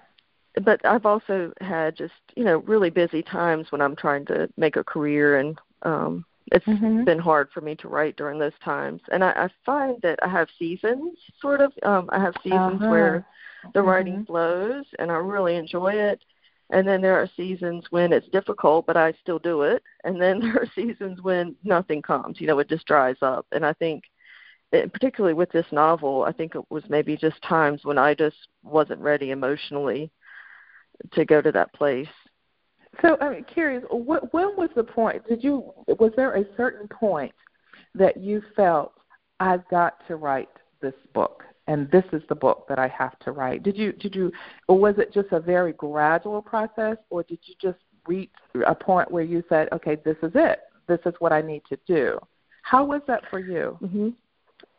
but 0.66 0.86
I've 0.86 1.06
also 1.06 1.54
had 1.62 1.96
just, 1.96 2.12
you 2.36 2.44
know, 2.44 2.58
really 2.58 2.90
busy 2.90 3.24
times 3.24 3.72
when 3.72 3.80
I'm 3.80 3.96
trying 3.96 4.26
to 4.26 4.50
make 4.58 4.76
a 4.76 4.84
career 4.84 5.40
and 5.40 5.58
um 5.84 6.26
it's 6.48 6.66
mm-hmm. 6.66 7.04
been 7.04 7.20
hard 7.20 7.50
for 7.54 7.62
me 7.62 7.76
to 7.76 7.88
write 7.88 8.16
during 8.16 8.40
those 8.40 8.58
times 8.64 9.02
and 9.12 9.24
i, 9.24 9.32
I 9.32 9.50
find 9.66 10.02
that 10.02 10.20
i 10.24 10.28
have 10.28 10.48
seasons 10.58 11.18
sort 11.40 11.62
of 11.62 11.72
um 11.84 12.10
i 12.12 12.20
have 12.20 12.34
seasons 12.44 12.82
uh-huh. 12.82 12.90
where 12.90 13.26
the 13.74 13.80
mm-hmm. 13.80 13.90
writing 13.90 14.26
flows 14.26 14.86
and 15.00 15.12
i 15.12 15.16
really 15.16 15.56
enjoy 15.56 15.94
it 15.94 16.24
and 16.72 16.88
then 16.88 17.02
there 17.02 17.18
are 17.18 17.30
seasons 17.36 17.86
when 17.90 18.14
it's 18.14 18.28
difficult 18.30 18.86
but 18.86 18.98
i 18.98 19.14
still 19.22 19.40
do 19.40 19.62
it 19.62 19.84
and 20.04 20.22
then 20.22 20.40
there 20.42 20.56
are 20.58 20.72
seasons 20.76 21.22
when 21.22 21.56
nothing 21.64 22.02
comes 22.02 22.42
you 22.42 22.48
know 22.48 22.60
it 22.60 22.70
just 22.70 22.86
dries 22.86 23.18
up 23.22 23.46
and 23.52 23.66
i 23.66 23.74
think 23.74 24.04
it, 24.72 24.92
particularly 24.94 25.34
with 25.34 25.52
this 25.52 25.66
novel 25.72 26.24
i 26.24 26.32
think 26.32 26.56
it 26.56 26.64
was 26.70 26.84
maybe 26.90 27.16
just 27.16 27.42
times 27.44 27.82
when 27.84 27.98
i 27.98 28.14
just 28.14 28.48
wasn't 28.64 29.00
ready 29.00 29.32
emotionally 29.32 30.12
to 31.14 31.26
go 31.26 31.42
to 31.42 31.52
that 31.52 31.74
place 31.74 32.08
so 33.02 33.18
I'm 33.20 33.44
curious, 33.44 33.84
what, 33.90 34.34
when 34.34 34.56
was 34.58 34.70
the 34.76 34.84
point? 34.84 35.28
Did 35.28 35.44
you 35.44 35.74
was 35.88 36.12
there 36.16 36.36
a 36.36 36.46
certain 36.56 36.88
point 36.88 37.34
that 37.96 38.18
you 38.18 38.42
felt 38.56 38.94
I've 39.40 39.68
got 39.70 40.06
to 40.08 40.16
write 40.16 40.50
this 40.82 40.94
book, 41.14 41.44
and 41.68 41.90
this 41.92 42.04
is 42.14 42.22
the 42.30 42.36
book 42.36 42.66
that 42.70 42.80
I 42.80 42.88
have 42.88 43.18
to 43.20 43.32
write? 43.32 43.64
Did 43.64 43.78
you 43.78 43.92
did 43.94 44.16
you, 44.16 44.32
or 44.68 44.78
was 44.78 44.96
it 44.98 45.14
just 45.14 45.32
a 45.32 45.40
very 45.40 45.74
gradual 45.74 46.42
process, 46.42 46.98
or 47.10 47.24
did 47.24 47.40
you 47.44 47.56
just 47.62 47.80
reach 48.08 48.32
a 48.66 48.76
point 48.76 49.12
where 49.12 49.24
you 49.24 49.44
said, 49.50 49.70
okay, 49.72 49.98
this 50.04 50.18
is 50.24 50.32
it, 50.36 50.60
this 50.88 51.00
is 51.06 51.14
what 51.20 51.32
I 51.32 51.42
need 51.42 51.64
to 51.70 51.78
do? 51.88 52.20
How 52.64 52.86
was 52.86 53.02
that 53.08 53.24
for 53.30 53.40
you? 53.40 53.78
Mm-hmm. 53.82 54.10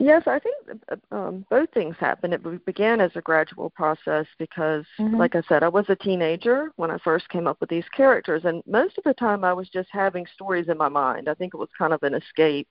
Yes, 0.02 0.25
I 0.26 0.40
think 0.40 0.56
uh, 0.90 1.14
um, 1.14 1.47
both 1.49 1.71
things 1.71 1.94
happened. 2.00 2.35
It 2.35 2.64
began 2.66 3.00
as 3.00 3.12
a 3.14 3.21
gradual 3.21 3.71
process 3.71 4.26
because, 4.37 4.85
mm-hmm. 4.99 5.14
like 5.16 5.37
I 5.37 5.42
said, 5.49 5.62
I 5.62 5.68
was 5.68 5.85
a 5.88 5.94
teenager 5.94 6.73
when 6.75 6.90
I 6.90 6.99
first 7.04 7.28
came 7.28 7.47
up 7.47 7.61
with 7.61 7.71
these 7.71 7.85
characters, 7.97 8.44
and 8.44 8.64
most 8.66 8.99
of 8.99 9.04
the 9.04 9.14
time 9.14 9.44
I 9.44 9.52
was 9.52 9.68
just 9.68 9.88
having 9.92 10.26
stories 10.35 10.68
in 10.68 10.76
my 10.76 10.88
mind. 10.88 11.28
I 11.28 11.35
think 11.35 11.54
it 11.54 11.59
was 11.59 11.68
kind 11.78 11.92
of 11.92 12.02
an 12.02 12.14
escape, 12.14 12.66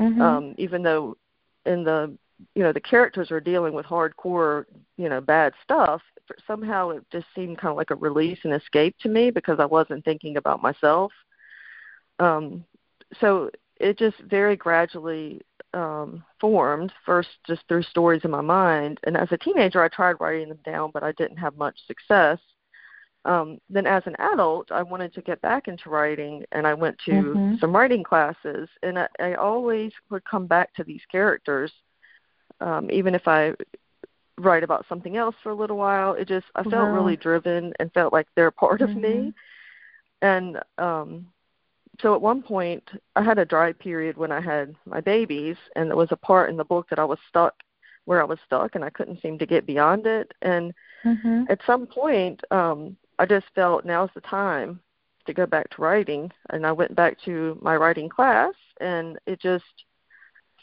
mm-hmm. 0.00 0.20
um, 0.20 0.54
even 0.58 0.82
though 0.82 1.16
in 1.66 1.84
the 1.84 2.12
you 2.56 2.64
know 2.64 2.72
the 2.72 2.80
characters 2.80 3.30
were 3.30 3.40
dealing 3.40 3.72
with 3.72 3.86
hardcore 3.86 4.64
you 4.96 5.08
know 5.08 5.20
bad 5.20 5.52
stuff. 5.62 6.02
Somehow 6.48 6.90
it 6.90 7.04
just 7.12 7.26
seemed 7.32 7.58
kind 7.58 7.70
of 7.70 7.76
like 7.76 7.92
a 7.92 7.94
release 7.94 8.40
and 8.42 8.52
escape 8.52 8.96
to 9.02 9.08
me 9.08 9.30
because 9.30 9.60
I 9.60 9.66
wasn't 9.66 10.04
thinking 10.04 10.36
about 10.36 10.62
myself. 10.62 11.12
Um, 12.18 12.64
so 13.20 13.50
it 13.78 13.98
just 13.98 14.18
very 14.28 14.56
gradually 14.56 15.42
um, 15.76 16.24
formed 16.40 16.90
first 17.04 17.28
just 17.46 17.62
through 17.68 17.82
stories 17.82 18.22
in 18.24 18.30
my 18.30 18.40
mind. 18.40 18.98
And 19.04 19.16
as 19.16 19.28
a 19.30 19.36
teenager, 19.36 19.82
I 19.82 19.88
tried 19.88 20.16
writing 20.18 20.48
them 20.48 20.58
down, 20.64 20.90
but 20.92 21.02
I 21.02 21.12
didn't 21.12 21.36
have 21.36 21.56
much 21.56 21.76
success. 21.86 22.38
Um, 23.26 23.58
then 23.68 23.86
as 23.86 24.02
an 24.06 24.16
adult, 24.18 24.72
I 24.72 24.82
wanted 24.82 25.12
to 25.14 25.20
get 25.20 25.42
back 25.42 25.68
into 25.68 25.90
writing, 25.90 26.44
and 26.52 26.66
I 26.66 26.74
went 26.74 26.96
to 27.04 27.10
mm-hmm. 27.10 27.54
some 27.60 27.76
writing 27.76 28.02
classes. 28.02 28.68
And 28.82 28.98
I, 28.98 29.08
I 29.20 29.34
always 29.34 29.92
would 30.10 30.24
come 30.24 30.46
back 30.46 30.72
to 30.74 30.84
these 30.84 31.02
characters, 31.12 31.70
um, 32.60 32.90
even 32.90 33.14
if 33.14 33.28
I 33.28 33.52
write 34.38 34.64
about 34.64 34.86
something 34.88 35.16
else 35.16 35.34
for 35.42 35.50
a 35.50 35.54
little 35.54 35.76
while. 35.76 36.14
It 36.14 36.28
just 36.28 36.46
I 36.54 36.62
felt 36.62 36.74
wow. 36.74 36.94
really 36.94 37.16
driven 37.16 37.74
and 37.78 37.92
felt 37.92 38.12
like 38.12 38.28
they're 38.34 38.50
part 38.50 38.80
mm-hmm. 38.80 38.96
of 38.96 39.02
me. 39.02 39.08
Mm-hmm. 39.08 39.28
And 40.22 40.60
um 40.78 41.26
so 42.00 42.14
at 42.14 42.20
one 42.20 42.42
point 42.42 42.82
I 43.14 43.22
had 43.22 43.38
a 43.38 43.44
dry 43.44 43.72
period 43.72 44.16
when 44.16 44.32
I 44.32 44.40
had 44.40 44.74
my 44.84 45.00
babies 45.00 45.56
and 45.74 45.90
there 45.90 45.96
was 45.96 46.12
a 46.12 46.16
part 46.16 46.50
in 46.50 46.56
the 46.56 46.64
book 46.64 46.88
that 46.90 46.98
I 46.98 47.04
was 47.04 47.18
stuck 47.28 47.54
where 48.04 48.20
I 48.20 48.24
was 48.24 48.38
stuck 48.44 48.74
and 48.74 48.84
I 48.84 48.90
couldn't 48.90 49.20
seem 49.20 49.38
to 49.38 49.46
get 49.46 49.66
beyond 49.66 50.06
it 50.06 50.32
and 50.42 50.72
mm-hmm. 51.04 51.44
at 51.48 51.60
some 51.66 51.86
point 51.86 52.40
um 52.50 52.96
I 53.18 53.26
just 53.26 53.46
felt 53.54 53.84
now's 53.84 54.10
the 54.14 54.20
time 54.20 54.80
to 55.26 55.34
go 55.34 55.46
back 55.46 55.70
to 55.70 55.82
writing 55.82 56.30
and 56.50 56.66
I 56.66 56.72
went 56.72 56.94
back 56.94 57.20
to 57.24 57.58
my 57.60 57.76
writing 57.76 58.08
class 58.08 58.54
and 58.80 59.18
it 59.26 59.40
just 59.40 59.64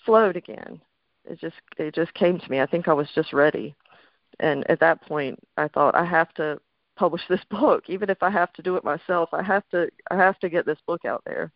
flowed 0.06 0.38
again. 0.38 0.82
It 1.26 1.40
just 1.40 1.56
it 1.78 1.96
just 1.96 2.14
came 2.14 2.40
to 2.40 2.52
me. 2.52 2.60
I 2.60 2.66
think 2.66 2.88
I 2.88 2.94
was 2.94 3.08
just 3.16 3.34
ready. 3.34 3.76
And 4.40 4.70
at 4.70 4.80
that 4.80 5.02
point 5.02 5.40
I 5.58 5.68
thought 5.68 5.96
I 5.96 6.06
have 6.06 6.34
to 6.36 6.60
publish 6.96 7.22
this 7.30 7.44
book. 7.50 7.84
Even 7.88 8.10
if 8.10 8.22
i 8.22 8.30
have 8.30 8.54
to 8.54 8.62
do 8.62 8.76
it 8.76 8.84
myself 8.84 9.30
i 9.34 9.42
have 9.42 9.64
to 9.70 9.90
i 10.12 10.16
have 10.16 10.40
to 10.40 10.50
get 10.50 10.66
this 10.66 10.80
book 10.88 11.06
out 11.06 11.24
there. 11.26 11.52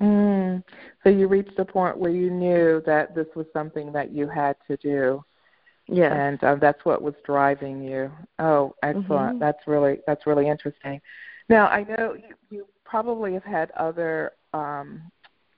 Mm. 0.00 0.64
so 1.04 1.08
you 1.08 1.28
reached 1.28 1.56
a 1.58 1.64
point 1.64 1.96
where 1.96 2.10
you 2.10 2.28
knew 2.28 2.82
that 2.84 3.14
this 3.14 3.28
was 3.36 3.46
something 3.52 3.92
that 3.92 4.10
you 4.10 4.26
had 4.28 4.56
to 4.68 4.76
do. 4.78 5.24
Yeah 5.86 6.12
and 6.12 6.42
uh, 6.42 6.56
that's 6.56 6.84
what 6.84 7.02
was 7.02 7.14
driving 7.24 7.82
you. 7.82 8.10
Oh 8.38 8.74
excellent. 8.82 9.08
Mm-hmm. 9.08 9.38
that's 9.38 9.66
really 9.66 9.98
that's 10.06 10.26
really 10.26 10.48
interesting. 10.48 11.00
Now 11.48 11.66
i 11.68 11.84
know 11.84 12.14
you, 12.14 12.34
you 12.50 12.66
probably 12.84 13.34
have 13.34 13.44
had 13.44 13.70
other 13.72 14.32
um, 14.52 15.02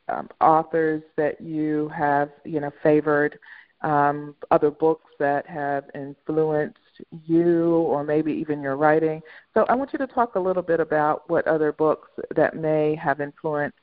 um, 0.09 0.29
authors 0.41 1.03
that 1.17 1.41
you 1.41 1.91
have 1.97 2.31
you 2.45 2.61
know 2.61 2.71
favored 2.83 3.39
um, 3.83 4.35
other 4.51 4.71
books 4.71 5.11
that 5.19 5.47
have 5.47 5.85
influenced 5.95 6.79
you 7.11 7.71
or 7.71 8.05
maybe 8.05 8.33
even 8.33 8.63
your 8.63 8.77
writing. 8.77 9.23
So 9.55 9.65
I 9.69 9.75
want 9.75 9.93
you 9.93 9.99
to 9.99 10.07
talk 10.07 10.35
a 10.35 10.41
little 10.41 10.63
bit 10.63 10.81
about 10.81 11.29
what 11.29 11.47
other 11.47 11.73
books 11.73 12.09
that 12.35 12.57
may 12.57 12.95
have 12.97 13.21
influenced 13.21 13.79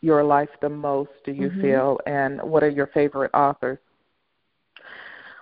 your 0.00 0.24
life 0.24 0.48
the 0.62 0.68
most, 0.68 1.10
do 1.24 1.32
you 1.32 1.48
mm-hmm. 1.48 1.60
feel, 1.60 2.00
and 2.06 2.40
what 2.42 2.62
are 2.62 2.70
your 2.70 2.86
favorite 2.88 3.30
authors? 3.34 3.78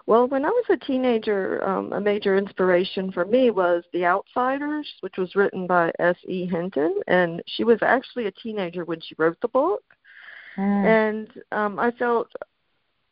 Well, 0.07 0.27
when 0.27 0.47
I 0.47 0.49
was 0.49 0.65
a 0.71 0.77
teenager, 0.79 1.63
um, 1.69 1.93
a 1.93 2.01
major 2.01 2.39
inspiration 2.39 3.13
for 3.13 3.27
me 3.27 3.51
was 3.51 3.85
The 3.93 4.07
Outsiders, 4.07 4.91
which 5.01 5.19
was 5.19 5.37
written 5.37 5.67
by 5.67 5.93
S.E. 5.99 6.47
Hinton, 6.47 7.01
and 7.07 7.43
she 7.47 7.63
was 7.63 7.79
actually 7.83 8.25
a 8.27 8.33
teenager 8.33 8.87
when 8.87 9.01
she 9.03 9.15
wrote 9.19 9.37
the 9.43 9.49
book. 9.49 9.83
Mm. 10.57 10.87
And 10.87 11.43
um, 11.53 11.79
I 11.79 11.91
felt 11.91 12.33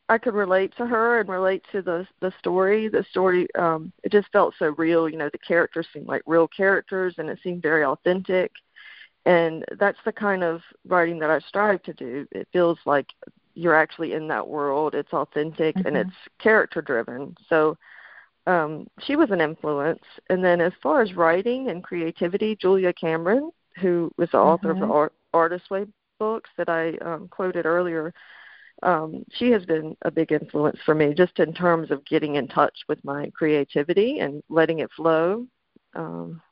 I 0.09 0.19
could 0.19 0.35
relate 0.35 0.73
to 0.77 0.87
her 0.87 1.21
and 1.21 1.29
relate 1.29 1.65
to 1.73 1.83
the 1.83 2.07
the 2.21 2.33
story. 2.39 2.89
The 2.89 3.05
story 3.11 3.49
um 3.57 3.93
it 4.05 4.13
just 4.13 4.29
felt 4.33 4.55
so 4.59 4.75
real, 4.79 5.09
you 5.09 5.17
know, 5.19 5.31
the 5.31 5.39
characters 5.39 5.87
seemed 5.93 6.07
like 6.07 6.23
real 6.27 6.49
characters 6.49 7.15
and 7.19 7.29
it 7.29 7.39
seemed 7.43 7.63
very 7.63 7.85
authentic. 7.85 8.53
And 9.25 9.65
that's 9.79 9.99
the 10.05 10.13
kind 10.13 10.45
of 10.45 10.61
writing 10.87 11.19
that 11.19 11.31
I 11.31 11.41
strive 11.41 11.83
to 11.83 11.93
do. 11.93 12.27
It 12.31 12.47
feels 12.53 12.79
like 12.87 13.09
you're 13.55 13.75
actually 13.75 14.13
in 14.13 14.29
that 14.29 14.47
world. 14.47 14.95
It's 14.95 15.13
authentic 15.13 15.75
mm-hmm. 15.75 15.89
and 15.89 15.97
it's 15.97 16.17
character 16.39 16.81
driven. 16.81 17.35
So 17.49 17.77
um 18.47 18.87
she 19.01 19.17
was 19.17 19.31
an 19.33 19.41
influence. 19.41 20.05
And 20.31 20.45
then 20.45 20.61
as 20.61 20.73
far 20.83 21.03
as 21.03 21.15
writing 21.15 21.71
and 21.71 21.83
creativity, 21.83 22.55
Julia 22.55 22.93
Cameron, 22.93 23.51
who 23.81 24.13
was 24.17 24.31
the 24.31 24.39
author 24.39 24.73
mm-hmm. 24.73 24.83
of 24.83 24.89
the 24.89 24.95
Art, 24.95 25.13
Artist 25.35 25.69
Way 25.69 25.87
books 26.21 26.51
that 26.57 26.69
I 26.69 26.97
um 26.99 27.27
quoted 27.29 27.67
earlier, 27.67 28.15
um, 28.83 29.25
she 29.33 29.51
has 29.51 29.65
been 29.65 29.97
a 30.03 30.11
big 30.11 30.33
influence 30.33 30.79
for 30.85 30.95
me 30.95 31.15
just 31.15 31.39
in 31.39 31.55
terms 31.55 31.91
of 31.91 32.05
getting 32.05 32.37
in 32.37 32.47
touch 32.49 32.77
with 32.89 33.03
my 33.05 33.31
creativity 33.35 34.19
and 34.21 34.43
letting 34.49 34.81
it 34.81 34.91
flow. 34.93 35.47
Um, 35.95 36.43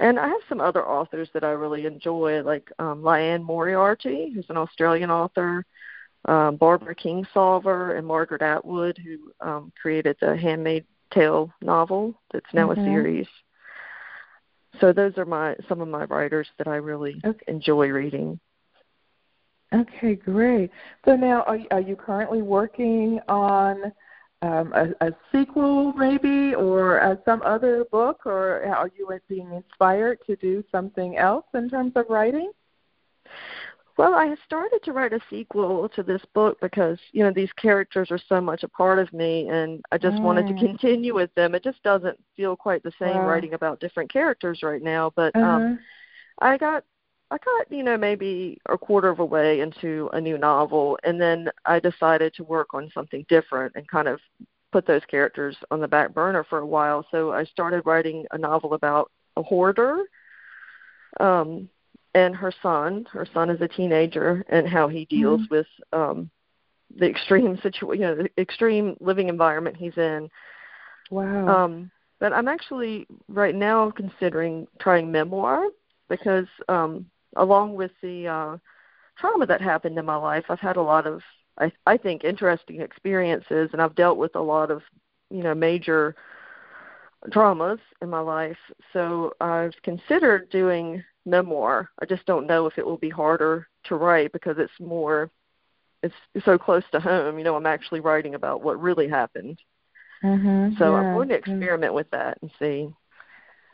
and 0.00 0.18
I 0.18 0.28
have 0.28 0.40
some 0.48 0.60
other 0.60 0.86
authors 0.86 1.28
that 1.34 1.44
I 1.44 1.50
really 1.50 1.86
enjoy, 1.86 2.42
like 2.42 2.70
um, 2.78 3.02
Liane 3.02 3.42
Moriarty, 3.42 4.32
who's 4.34 4.48
an 4.48 4.56
Australian 4.56 5.10
author, 5.10 5.64
um, 6.26 6.56
Barbara 6.56 6.94
Kingsolver, 6.94 7.96
and 7.96 8.06
Margaret 8.06 8.42
Atwood, 8.42 8.98
who 8.98 9.32
um, 9.46 9.72
created 9.80 10.16
the 10.20 10.36
Handmaid's 10.36 10.86
Tale 11.12 11.52
novel 11.60 12.14
that's 12.32 12.46
now 12.54 12.68
mm-hmm. 12.68 12.80
a 12.80 12.84
series. 12.84 13.26
So 14.80 14.92
those 14.92 15.18
are 15.18 15.24
my 15.24 15.56
some 15.68 15.80
of 15.80 15.88
my 15.88 16.04
writers 16.04 16.46
that 16.58 16.68
I 16.68 16.76
really 16.76 17.20
okay. 17.24 17.44
enjoy 17.48 17.88
reading. 17.88 18.38
Okay, 19.72 20.16
great. 20.16 20.70
So 21.04 21.14
now, 21.14 21.42
are 21.42 21.58
are 21.70 21.80
you 21.80 21.94
currently 21.94 22.42
working 22.42 23.20
on 23.28 23.92
um, 24.42 24.72
a, 24.72 25.06
a 25.06 25.12
sequel, 25.30 25.92
maybe, 25.92 26.54
or 26.54 27.00
uh, 27.00 27.16
some 27.24 27.42
other 27.42 27.84
book, 27.92 28.22
or 28.24 28.64
are 28.64 28.90
you 28.98 29.08
being 29.28 29.52
inspired 29.52 30.18
to 30.26 30.36
do 30.36 30.64
something 30.72 31.18
else 31.18 31.44
in 31.54 31.68
terms 31.68 31.92
of 31.94 32.06
writing? 32.08 32.50
Well, 33.96 34.14
I 34.14 34.34
started 34.46 34.80
to 34.84 34.92
write 34.92 35.12
a 35.12 35.20
sequel 35.28 35.88
to 35.90 36.02
this 36.02 36.22
book 36.32 36.58
because 36.62 36.98
you 37.12 37.22
know 37.22 37.32
these 37.32 37.52
characters 37.52 38.10
are 38.10 38.20
so 38.28 38.40
much 38.40 38.62
a 38.62 38.68
part 38.68 38.98
of 38.98 39.12
me, 39.12 39.48
and 39.48 39.84
I 39.92 39.98
just 39.98 40.16
mm. 40.16 40.22
wanted 40.22 40.46
to 40.46 40.54
mm. 40.54 40.60
continue 40.60 41.14
with 41.14 41.32
them. 41.34 41.54
It 41.54 41.62
just 41.62 41.82
doesn't 41.82 42.18
feel 42.34 42.56
quite 42.56 42.82
the 42.82 42.92
same 42.98 43.16
wow. 43.16 43.26
writing 43.26 43.52
about 43.52 43.78
different 43.78 44.10
characters 44.10 44.60
right 44.62 44.82
now, 44.82 45.12
but 45.14 45.36
um, 45.36 45.42
uh-huh. 45.42 45.52
um, 45.52 45.78
I 46.40 46.56
got 46.56 46.84
I 47.30 47.36
got, 47.38 47.70
you 47.70 47.84
know, 47.84 47.96
maybe 47.96 48.58
a 48.68 48.76
quarter 48.76 49.08
of 49.08 49.20
a 49.20 49.24
way 49.24 49.60
into 49.60 50.10
a 50.12 50.20
new 50.20 50.36
novel, 50.36 50.98
and 51.04 51.20
then 51.20 51.48
I 51.64 51.78
decided 51.78 52.34
to 52.34 52.44
work 52.44 52.74
on 52.74 52.90
something 52.92 53.24
different 53.28 53.74
and 53.76 53.86
kind 53.88 54.08
of 54.08 54.20
put 54.72 54.86
those 54.86 55.04
characters 55.08 55.56
on 55.70 55.80
the 55.80 55.88
back 55.88 56.12
burner 56.12 56.44
for 56.44 56.58
a 56.58 56.66
while. 56.66 57.06
So 57.10 57.32
I 57.32 57.44
started 57.44 57.82
writing 57.86 58.26
a 58.32 58.38
novel 58.38 58.74
about 58.74 59.10
a 59.36 59.42
hoarder 59.42 60.02
um, 61.20 61.68
and 62.14 62.34
her 62.34 62.52
son. 62.62 63.06
Her 63.12 63.26
son 63.32 63.50
is 63.50 63.60
a 63.60 63.68
teenager, 63.68 64.44
and 64.48 64.68
how 64.68 64.88
he 64.88 65.04
deals 65.04 65.42
mm-hmm. 65.42 65.54
with 65.54 65.66
um, 65.92 66.30
the 66.96 67.08
extreme 67.08 67.56
situation, 67.62 68.00
you 68.00 68.06
know, 68.08 68.16
the 68.16 68.42
extreme 68.42 68.96
living 69.00 69.28
environment 69.28 69.76
he's 69.76 69.96
in. 69.96 70.28
Wow. 71.10 71.64
Um, 71.64 71.90
but 72.18 72.32
I'm 72.32 72.48
actually 72.48 73.06
right 73.28 73.54
now 73.54 73.90
considering 73.90 74.66
trying 74.78 75.10
memoir 75.10 75.64
because 76.08 76.46
um 76.68 77.06
along 77.36 77.74
with 77.74 77.92
the 78.02 78.28
uh, 78.28 78.56
trauma 79.18 79.46
that 79.46 79.60
happened 79.60 79.98
in 79.98 80.04
my 80.04 80.16
life, 80.16 80.44
I've 80.48 80.60
had 80.60 80.76
a 80.76 80.82
lot 80.82 81.06
of, 81.06 81.22
I, 81.58 81.72
I 81.86 81.96
think, 81.96 82.24
interesting 82.24 82.80
experiences, 82.80 83.70
and 83.72 83.80
I've 83.80 83.94
dealt 83.94 84.18
with 84.18 84.34
a 84.34 84.40
lot 84.40 84.70
of, 84.70 84.82
you 85.30 85.42
know, 85.42 85.54
major 85.54 86.14
traumas 87.28 87.78
in 88.00 88.08
my 88.08 88.20
life. 88.20 88.56
So 88.92 89.32
I've 89.40 89.74
considered 89.82 90.50
doing 90.50 91.04
memoir. 91.26 91.90
I 92.00 92.06
just 92.06 92.24
don't 92.26 92.46
know 92.46 92.66
if 92.66 92.78
it 92.78 92.86
will 92.86 92.96
be 92.96 93.10
harder 93.10 93.68
to 93.84 93.96
write 93.96 94.32
because 94.32 94.56
it's 94.58 94.72
more, 94.80 95.30
it's 96.02 96.14
so 96.44 96.56
close 96.56 96.84
to 96.92 97.00
home. 97.00 97.38
You 97.38 97.44
know, 97.44 97.56
I'm 97.56 97.66
actually 97.66 98.00
writing 98.00 98.34
about 98.34 98.62
what 98.62 98.80
really 98.80 99.08
happened. 99.08 99.58
Mm-hmm, 100.24 100.78
so 100.78 100.92
yeah. 100.92 100.96
I'm 100.96 101.14
going 101.14 101.28
to 101.28 101.34
experiment 101.34 101.94
with 101.94 102.10
that 102.10 102.38
and 102.42 102.50
see. 102.58 102.88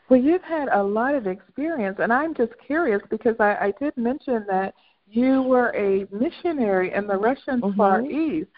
Well, 0.09 0.19
you've 0.19 0.43
had 0.43 0.69
a 0.69 0.81
lot 0.81 1.15
of 1.15 1.27
experience, 1.27 1.97
and 1.99 2.13
I'm 2.13 2.33
just 2.33 2.53
curious 2.65 3.01
because 3.09 3.35
I, 3.39 3.55
I 3.55 3.73
did 3.79 3.95
mention 3.97 4.45
that 4.47 4.73
you 5.09 5.41
were 5.41 5.75
a 5.75 6.07
missionary 6.13 6.93
in 6.93 7.07
the 7.07 7.17
Russian 7.17 7.61
mm-hmm. 7.61 7.77
Far 7.77 8.01
East. 8.01 8.49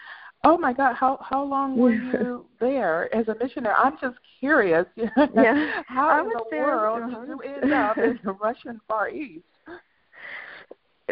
Oh 0.42 0.56
my 0.56 0.72
God, 0.72 0.94
how 0.94 1.18
how 1.22 1.44
long 1.44 1.76
were 1.76 1.92
you 1.92 2.46
there 2.60 3.14
as 3.14 3.28
a 3.28 3.34
missionary? 3.34 3.74
I'm 3.76 3.98
just 4.00 4.16
curious. 4.38 4.86
Yeah. 4.96 5.82
how 5.86 6.20
in 6.22 6.28
the 6.28 6.56
world 6.56 7.10
did 7.10 7.28
you 7.28 7.40
end 7.62 7.72
up 7.72 7.98
in 7.98 8.18
the 8.24 8.32
Russian 8.32 8.80
Far 8.88 9.10
East? 9.10 9.44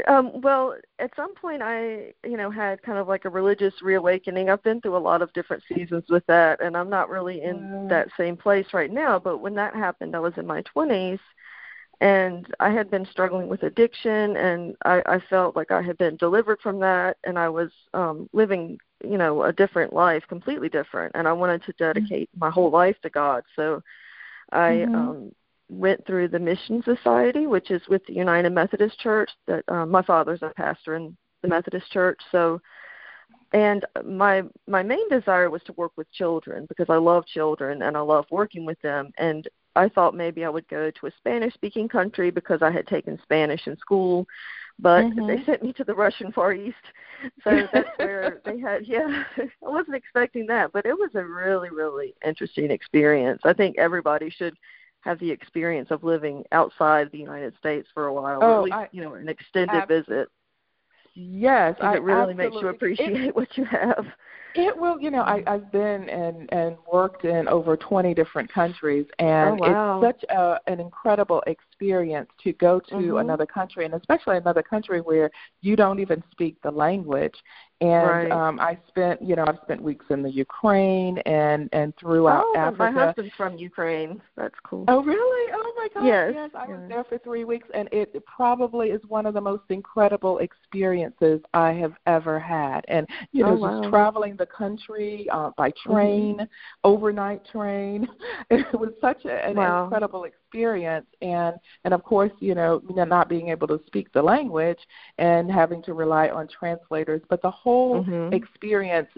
Um, 0.07 0.41
well, 0.41 0.77
at 0.99 1.15
some 1.17 1.35
point 1.35 1.63
I, 1.63 2.13
you 2.25 2.37
know, 2.37 2.51
had 2.51 2.83
kind 2.83 2.99
of 2.99 3.09
like 3.09 3.25
a 3.25 3.31
religious 3.31 3.75
reawakening. 3.83 4.51
I've 4.51 4.63
been 4.63 4.81
through 4.81 4.97
a 4.97 4.99
lot 4.99 5.23
of 5.23 5.33
different 5.33 5.63
seasons 5.69 6.05
with 6.09 6.25
that 6.27 6.63
and 6.63 6.77
I'm 6.77 6.91
not 6.91 7.09
really 7.09 7.43
in 7.43 7.57
mm. 7.57 7.89
that 7.89 8.09
same 8.17 8.37
place 8.37 8.67
right 8.73 8.91
now, 8.91 9.19
but 9.19 9.39
when 9.39 9.55
that 9.55 9.75
happened 9.75 10.15
I 10.15 10.21
was 10.21 10.35
in 10.37 10.47
my 10.47 10.63
20s 10.77 11.19
and 12.01 12.47
I 12.61 12.71
had 12.71 12.91
been 12.91 13.07
struggling 13.07 13.49
with 13.49 13.65
addiction 13.65 14.37
and 14.37 14.77
I 14.85 15.03
I 15.07 15.19
felt 15.29 15.57
like 15.57 15.73
I 15.73 15.83
had 15.83 15.99
been 15.99 16.17
delivered 16.17 16.61
from 16.61 16.79
that 16.81 17.17
and 17.25 17.39
I 17.39 17.49
was 17.49 17.71
um 17.95 18.29
living, 18.33 18.79
you 19.03 19.19
know, 19.19 19.43
a 19.43 19.53
different 19.53 19.93
life, 19.93 20.23
completely 20.29 20.69
different 20.69 21.13
and 21.15 21.27
I 21.27 21.33
wanted 21.33 21.65
to 21.65 21.73
mm. 21.73 21.79
dedicate 21.79 22.31
mm. 22.37 22.41
my 22.41 22.51
whole 22.51 22.71
life 22.71 22.97
to 23.03 23.11
God. 23.11 23.43
So 23.57 23.83
I 24.53 24.71
mm-hmm. 24.71 24.95
um 24.95 25.33
went 25.68 26.07
through 26.07 26.28
the 26.28 26.38
Mission 26.38 26.83
Society, 26.83 27.46
which 27.46 27.70
is 27.70 27.83
with 27.88 28.04
the 28.07 28.14
United 28.14 28.50
Methodist 28.50 28.98
Church. 29.00 29.31
That 29.46 29.64
um, 29.68 29.90
my 29.90 30.02
father's 30.02 30.42
a 30.42 30.52
pastor 30.57 30.94
in 30.94 31.16
the 31.42 31.48
Methodist 31.48 31.90
Church, 31.92 32.18
so 32.33 32.61
and 33.52 33.85
my 34.04 34.42
my 34.66 34.83
main 34.83 35.09
desire 35.09 35.50
was 35.50 35.62
to 35.64 35.72
work 35.74 35.92
with 35.96 36.11
children 36.12 36.66
because 36.68 36.87
I 36.88 36.96
love 36.96 37.26
children 37.26 37.83
and 37.83 37.96
I 37.96 38.00
love 38.00 38.26
working 38.31 38.64
with 38.64 38.81
them. 38.83 39.11
And 39.18 39.48
I 39.74 39.88
thought 39.88 40.14
maybe 40.14 40.44
I 40.44 40.48
would 40.48 40.68
go 40.68 40.90
to 40.90 41.07
a 41.07 41.12
Spanish 41.18 41.54
speaking 41.54 41.88
country 41.88 42.31
because 42.31 42.61
I 42.62 42.70
had 42.70 42.87
taken 42.87 43.18
Spanish 43.22 43.66
in 43.66 43.76
school, 43.78 44.26
but 44.78 45.04
mm-hmm. 45.04 45.26
they 45.26 45.44
sent 45.44 45.62
me 45.62 45.72
to 45.74 45.85
the 45.85 45.94
Russian 45.94 46.33
Far 46.33 46.52
East. 46.52 46.76
So 47.42 47.66
that's 47.72 47.88
where 47.96 48.40
they 48.44 48.59
had 48.59 48.87
yeah, 48.87 49.24
I 49.38 49.48
wasn't 49.62 49.96
expecting 49.96 50.46
that, 50.48 50.72
but 50.72 50.85
it 50.85 50.94
was 50.94 51.11
a 51.14 51.24
really 51.24 51.70
really 51.70 52.14
interesting 52.26 52.70
experience. 52.70 53.40
I 53.44 53.54
think 53.54 53.78
everybody 53.78 54.28
should 54.28 54.57
have 55.03 55.19
the 55.19 55.31
experience 55.31 55.91
of 55.91 56.05
living 56.05 56.45
outside 56.53 57.11
the 57.11 57.19
United 57.19 57.55
States 57.59 57.89
for 57.95 58.07
a 58.07 58.13
while, 58.15 58.41
oh, 58.43 58.47
or 58.47 58.59
at 58.59 58.63
least 58.65 58.77
I, 58.77 58.89
you 58.93 59.03
know 59.03 59.15
an 59.15 59.29
extended 59.29 59.75
ab- 59.75 59.89
visit. 59.89 60.29
Yes, 61.15 61.77
I, 61.81 61.97
it 61.97 62.03
really 62.03 62.35
makes 62.35 62.57
you 62.61 62.69
appreciate 62.69 63.17
it, 63.17 63.35
what 63.37 63.57
you 63.57 63.65
have. 63.65 64.07
It 64.59 64.77
will, 64.77 65.01
you 65.01 65.12
know, 65.12 65.23
I, 65.23 65.44
I've 65.47 65.71
been 65.71 66.09
and 66.09 66.53
and 66.53 66.77
worked 66.92 67.25
in 67.25 67.47
over 67.47 67.77
20 67.77 68.12
different 68.12 68.53
countries, 68.53 69.07
and 69.21 69.51
oh, 69.51 69.55
wow. 69.55 70.03
it's 70.03 70.21
such 70.21 70.31
a, 70.31 70.59
an 70.66 70.81
incredible 70.81 71.44
experience 71.47 72.29
to 72.42 72.53
go 72.55 72.81
to 72.81 72.94
mm-hmm. 72.94 73.16
another 73.18 73.47
country, 73.47 73.85
and 73.85 73.94
especially 73.94 74.37
another 74.37 74.64
country 74.64 75.01
where 75.01 75.31
you 75.61 75.77
don't 75.77 76.01
even 76.01 76.25
speak 76.33 76.61
the 76.62 76.71
language, 76.73 77.37
and 77.81 78.09
right. 78.09 78.31
um 78.33 78.59
I 78.59 78.77
spent 78.88 79.23
you 79.23 79.37
know 79.37 79.44
I've 79.47 79.59
spent 79.62 79.81
weeks 79.81 80.07
in 80.11 80.23
the 80.23 80.31
Ukraine 80.31 81.18
and 81.18 81.68
and 81.73 81.94
throughout 81.97 82.44
oh, 82.44 82.55
Africa. 82.57 82.79
My 82.79 82.90
husband's 82.90 83.33
from 83.37 83.57
Ukraine. 83.57 84.21
That's 84.37 84.57
cool. 84.64 84.85
Oh 84.88 85.05
really? 85.05 85.53
Oh 85.55 85.73
my 85.77 85.88
God! 85.94 86.07
Yes, 86.07 86.33
yes. 86.35 86.51
I 86.55 86.66
was 86.66 86.81
there 86.88 87.05
for 87.05 87.18
three 87.18 87.44
weeks, 87.44 87.68
and 87.75 87.88
it 87.92 88.12
probably 88.27 88.88
is 88.88 89.01
one 89.07 89.27
of 89.27 89.35
the 89.35 89.40
most 89.40 89.62
incredible 89.68 90.38
experiences 90.38 91.40
I 91.55 91.73
have 91.75 91.92
ever 92.07 92.40
had. 92.40 92.85
And 92.88 93.07
you 93.31 93.44
know, 93.44 93.51
oh, 93.51 93.55
wow. 93.55 93.81
just 93.81 93.90
traveling 93.90 94.35
the 94.37 94.48
country 94.57 95.27
uh, 95.33 95.51
by 95.57 95.71
mm-hmm. 95.71 95.93
train, 95.93 96.35
mm-hmm. 96.35 96.45
overnight 96.85 97.47
train, 97.47 98.09
it 98.51 98.67
was 98.79 98.93
such 99.01 99.25
a, 99.25 99.47
an 99.47 99.57
wow. 99.57 99.85
incredible 99.85 100.25
experience. 100.25 101.07
And 101.23 101.57
and 101.85 101.95
of 101.95 102.03
course, 102.03 102.33
you 102.41 102.55
know, 102.55 102.83
not 102.89 103.29
being 103.29 103.49
able 103.49 103.69
to 103.69 103.81
speak 103.87 104.13
the 104.13 104.23
language 104.23 104.79
and 105.19 105.51
having 105.51 105.83
to 105.85 105.95
rely 105.95 106.29
on 106.29 106.49
translators, 106.49 107.23
but 107.29 107.41
the 107.43 107.51
whole 107.51 107.79
whole 107.79 108.05
mm-hmm. 108.05 108.33
experience 108.33 109.09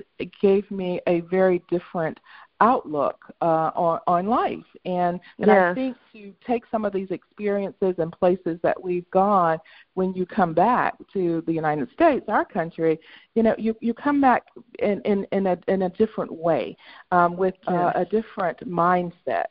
gave 0.41 0.69
me 0.71 1.01
a 1.07 1.21
very 1.21 1.63
different 1.71 2.19
outlook 2.61 3.25
uh, 3.41 3.71
on, 3.75 4.01
on 4.07 4.27
life. 4.27 4.65
And, 4.85 5.21
and 5.39 5.49
yes. 5.49 5.73
I 5.73 5.75
think 5.75 5.97
to 6.13 6.35
take 6.47 6.65
some 6.71 6.85
of 6.85 6.93
these 6.93 7.11
experiences 7.11 7.95
and 7.99 8.13
places 8.13 8.59
that 8.63 8.81
we've 8.83 9.11
gone, 9.11 9.59
when 9.95 10.13
you 10.15 10.27
come 10.27 10.55
back 10.55 10.95
to 11.13 11.43
the 11.47 11.53
United 11.53 11.91
States, 11.93 12.25
our 12.29 12.45
country, 12.45 12.99
you 13.35 13.43
know, 13.43 13.55
you, 13.59 13.77
you 13.81 13.95
come 13.95 14.21
back 14.21 14.45
in, 14.79 15.01
in, 15.03 15.27
in, 15.33 15.47
a, 15.47 15.59
in 15.69 15.83
a 15.83 15.91
different 15.91 16.33
way 16.33 16.77
um, 17.13 17.37
with 17.37 17.55
uh, 17.67 17.93
a 17.95 18.05
different 18.05 18.59
mindset. 18.69 19.47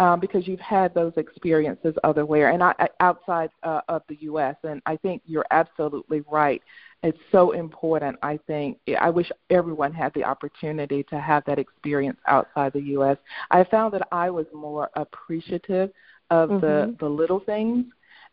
Um, 0.00 0.18
because 0.18 0.48
you've 0.48 0.58
had 0.58 0.92
those 0.94 1.12
experiences 1.16 1.94
otherwhere 2.02 2.50
and 2.50 2.60
I, 2.60 2.74
outside 2.98 3.50
uh, 3.62 3.82
of 3.88 4.02
the 4.08 4.16
U.S. 4.22 4.56
And 4.64 4.82
I 4.84 4.96
think 4.96 5.22
you're 5.26 5.46
absolutely 5.52 6.24
right 6.28 6.60
it's 7.02 7.18
so 7.32 7.52
important. 7.52 8.16
I 8.22 8.38
think 8.46 8.78
I 9.00 9.10
wish 9.10 9.30
everyone 9.50 9.92
had 9.92 10.14
the 10.14 10.24
opportunity 10.24 11.02
to 11.04 11.18
have 11.18 11.44
that 11.46 11.58
experience 11.58 12.18
outside 12.28 12.72
the 12.72 12.82
U.S. 12.82 13.16
I 13.50 13.64
found 13.64 13.92
that 13.94 14.06
I 14.12 14.30
was 14.30 14.46
more 14.54 14.88
appreciative 14.94 15.90
of 16.30 16.48
mm-hmm. 16.48 16.60
the 16.60 16.96
the 17.00 17.08
little 17.08 17.40
things, 17.40 17.86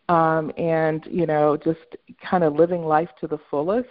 um, 0.08 0.52
and 0.58 1.04
you 1.10 1.26
know, 1.26 1.58
just 1.58 1.80
kind 2.24 2.44
of 2.44 2.56
living 2.56 2.84
life 2.84 3.10
to 3.22 3.28
the 3.28 3.40
fullest. 3.50 3.90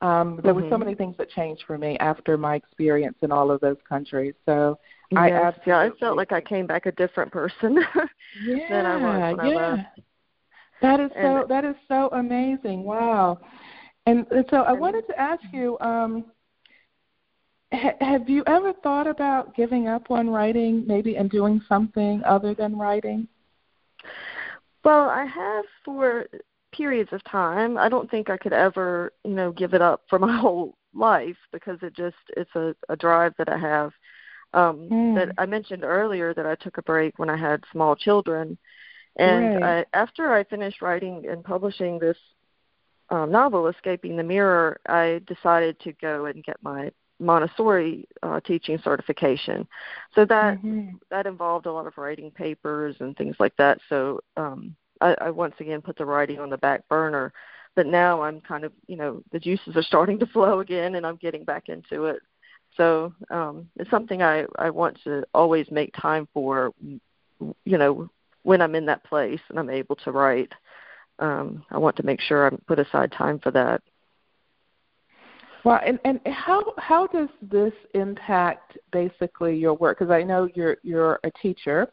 Um, 0.00 0.40
there 0.42 0.52
mm-hmm. 0.52 0.62
were 0.62 0.68
so 0.68 0.74
mm-hmm. 0.74 0.84
many 0.84 0.94
things 0.94 1.16
that 1.18 1.30
changed 1.30 1.64
for 1.66 1.78
me 1.78 1.98
after 1.98 2.36
my 2.36 2.56
experience 2.56 3.16
in 3.22 3.30
all 3.30 3.50
of 3.50 3.60
those 3.60 3.76
countries. 3.88 4.34
So 4.46 4.78
yes, 5.10 5.20
I 5.20 5.30
absolutely, 5.32 5.70
yeah, 5.72 5.78
I 5.80 5.90
felt 6.00 6.16
like 6.16 6.32
I 6.32 6.40
came 6.40 6.66
back 6.66 6.86
a 6.86 6.92
different 6.92 7.30
person 7.30 7.78
yeah, 8.46 8.68
than 8.70 8.86
I 8.86 8.96
was 8.96 9.36
when 9.36 9.46
yeah. 9.50 9.58
I 9.58 9.70
left. 9.70 10.00
That 10.82 11.00
is 11.00 11.10
and, 11.14 11.24
so 11.24 11.46
that 11.48 11.64
is 11.64 11.76
so 11.88 12.08
amazing. 12.12 12.84
Wow. 12.84 13.38
And, 14.06 14.26
so 14.50 14.58
I 14.58 14.72
wanted 14.72 15.06
to 15.08 15.18
ask 15.18 15.42
you, 15.52 15.78
um, 15.80 16.26
ha- 17.72 17.96
have 18.00 18.28
you 18.28 18.42
ever 18.46 18.72
thought 18.82 19.06
about 19.06 19.54
giving 19.54 19.88
up 19.88 20.10
on 20.10 20.28
writing, 20.28 20.86
maybe, 20.86 21.16
and 21.16 21.30
doing 21.30 21.62
something 21.68 22.22
other 22.24 22.54
than 22.54 22.76
writing? 22.76 23.28
Well, 24.84 25.08
I 25.08 25.24
have 25.24 25.64
for 25.84 26.26
periods 26.72 27.12
of 27.12 27.24
time. 27.24 27.78
I 27.78 27.88
don't 27.88 28.10
think 28.10 28.28
I 28.28 28.36
could 28.36 28.52
ever, 28.52 29.12
you 29.24 29.32
know, 29.32 29.52
give 29.52 29.74
it 29.74 29.82
up 29.82 30.02
for 30.08 30.18
my 30.26 30.36
whole 30.36 30.76
life 30.92 31.36
because 31.52 31.78
it 31.82 31.96
just 31.96 32.16
it's 32.36 32.54
a, 32.54 32.74
a 32.88 32.96
drive 32.96 33.34
that 33.38 33.48
I 33.48 33.58
have. 33.58 33.92
Um 34.52 34.88
mm. 34.88 35.14
that 35.16 35.34
I 35.38 35.46
mentioned 35.46 35.82
earlier 35.82 36.32
that 36.34 36.46
I 36.46 36.54
took 36.54 36.78
a 36.78 36.82
break 36.82 37.18
when 37.18 37.30
I 37.30 37.36
had 37.36 37.64
small 37.72 37.96
children. 37.96 38.56
And 39.16 39.62
right. 39.62 39.86
I, 39.92 39.98
after 39.98 40.32
I 40.32 40.44
finished 40.44 40.82
writing 40.82 41.24
and 41.28 41.44
publishing 41.44 41.98
this 41.98 42.16
um, 43.10 43.30
novel, 43.30 43.68
Escaping 43.68 44.16
the 44.16 44.22
Mirror, 44.22 44.80
I 44.86 45.20
decided 45.26 45.78
to 45.80 45.92
go 45.92 46.26
and 46.26 46.42
get 46.44 46.56
my 46.62 46.90
Montessori 47.20 48.08
uh, 48.22 48.40
teaching 48.40 48.78
certification. 48.82 49.66
So 50.14 50.24
that 50.24 50.58
mm-hmm. 50.58 50.96
that 51.10 51.26
involved 51.26 51.66
a 51.66 51.72
lot 51.72 51.86
of 51.86 51.96
writing 51.96 52.30
papers 52.30 52.96
and 53.00 53.16
things 53.16 53.36
like 53.38 53.56
that. 53.56 53.78
So 53.88 54.20
um, 54.36 54.74
I, 55.00 55.14
I 55.20 55.30
once 55.30 55.54
again 55.60 55.82
put 55.82 55.96
the 55.96 56.06
writing 56.06 56.40
on 56.40 56.50
the 56.50 56.58
back 56.58 56.88
burner. 56.88 57.32
But 57.76 57.86
now 57.86 58.22
I'm 58.22 58.40
kind 58.40 58.64
of 58.64 58.72
you 58.86 58.96
know 58.96 59.22
the 59.32 59.38
juices 59.38 59.76
are 59.76 59.82
starting 59.84 60.18
to 60.20 60.26
flow 60.26 60.60
again, 60.60 60.94
and 60.94 61.06
I'm 61.06 61.16
getting 61.16 61.44
back 61.44 61.68
into 61.68 62.06
it. 62.06 62.20
So 62.76 63.12
um, 63.30 63.68
it's 63.76 63.90
something 63.90 64.22
I 64.22 64.46
I 64.58 64.70
want 64.70 64.98
to 65.04 65.24
always 65.34 65.70
make 65.70 65.94
time 65.94 66.28
for. 66.32 66.72
You 67.64 67.78
know 67.78 68.08
when 68.44 68.60
I'm 68.62 68.74
in 68.74 68.86
that 68.86 69.04
place 69.04 69.40
and 69.48 69.58
I'm 69.58 69.70
able 69.70 69.96
to 69.96 70.12
write 70.12 70.52
um, 71.18 71.64
I 71.70 71.78
want 71.78 71.96
to 71.96 72.02
make 72.02 72.20
sure 72.20 72.46
I 72.46 72.56
put 72.66 72.78
aside 72.78 73.12
time 73.12 73.38
for 73.38 73.50
that. 73.52 73.82
Well, 75.64 75.80
and 75.84 75.98
and 76.04 76.20
how 76.26 76.74
how 76.76 77.06
does 77.06 77.30
this 77.40 77.72
impact 77.94 78.76
basically 78.92 79.56
your 79.56 79.74
work? 79.74 79.98
Because 79.98 80.12
I 80.12 80.22
know 80.22 80.48
you're 80.54 80.76
you're 80.82 81.20
a 81.24 81.30
teacher 81.30 81.88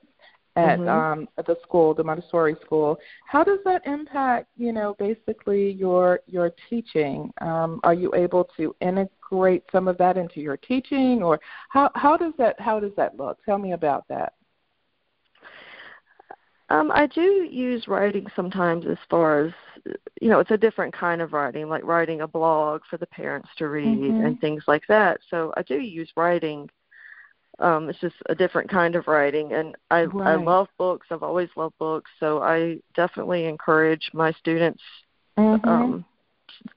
at 0.57 0.79
mm-hmm. 0.79 0.89
um, 0.89 1.27
at 1.37 1.45
the 1.45 1.55
school, 1.63 1.93
the 1.93 2.03
Montessori 2.03 2.57
school. 2.65 2.97
How 3.25 3.43
does 3.43 3.59
that 3.63 3.81
impact 3.85 4.47
you 4.57 4.73
know 4.73 4.95
basically 4.99 5.71
your 5.71 6.19
your 6.27 6.51
teaching? 6.69 7.31
Um, 7.39 7.79
are 7.83 7.93
you 7.93 8.13
able 8.13 8.49
to 8.57 8.75
integrate 8.81 9.63
some 9.71 9.87
of 9.87 9.97
that 9.99 10.17
into 10.17 10.41
your 10.41 10.57
teaching, 10.57 11.23
or 11.23 11.39
how 11.69 11.89
how 11.95 12.17
does 12.17 12.33
that 12.37 12.59
how 12.59 12.79
does 12.81 12.91
that 12.97 13.17
look? 13.17 13.37
Tell 13.45 13.57
me 13.57 13.71
about 13.71 14.05
that. 14.09 14.33
Um, 16.71 16.89
I 16.93 17.05
do 17.05 17.21
use 17.51 17.85
writing 17.89 18.27
sometimes 18.33 18.85
as 18.85 18.97
far 19.09 19.45
as 19.45 19.53
you 20.21 20.29
know, 20.29 20.39
it's 20.39 20.51
a 20.51 20.57
different 20.57 20.93
kind 20.93 21.21
of 21.21 21.33
writing, 21.33 21.67
like 21.67 21.83
writing 21.83 22.21
a 22.21 22.27
blog 22.27 22.81
for 22.89 22.97
the 22.97 23.07
parents 23.07 23.49
to 23.57 23.67
read 23.67 23.85
mm-hmm. 23.85 24.25
and 24.25 24.39
things 24.39 24.63
like 24.67 24.83
that. 24.87 25.19
So 25.29 25.53
I 25.57 25.63
do 25.63 25.79
use 25.79 26.09
writing. 26.15 26.69
Um, 27.59 27.89
it's 27.89 27.99
just 27.99 28.15
a 28.29 28.35
different 28.35 28.69
kind 28.69 28.95
of 28.95 29.07
writing, 29.07 29.51
and 29.51 29.75
I 29.89 30.05
right. 30.05 30.29
I 30.31 30.35
love 30.35 30.67
books. 30.77 31.07
I've 31.11 31.23
always 31.23 31.49
loved 31.57 31.77
books, 31.77 32.09
so 32.19 32.41
I 32.41 32.77
definitely 32.95 33.45
encourage 33.45 34.09
my 34.13 34.31
students. 34.31 34.81
Mm-hmm. 35.37 35.67
Um, 35.67 36.05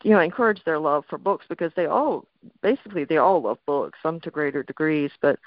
you 0.02 0.11
know, 0.11 0.20
encourage 0.20 0.62
their 0.64 0.78
love 0.78 1.04
for 1.09 1.18
books 1.18 1.46
because 1.48 1.70
they 1.76 1.87
all 1.87 2.26
basically 2.62 3.04
they 3.04 3.18
all 3.18 3.40
love 3.40 3.59
books, 3.64 3.98
some 4.02 4.18
to 4.20 4.30
greater 4.30 4.64
degrees, 4.64 5.12
but 5.22 5.38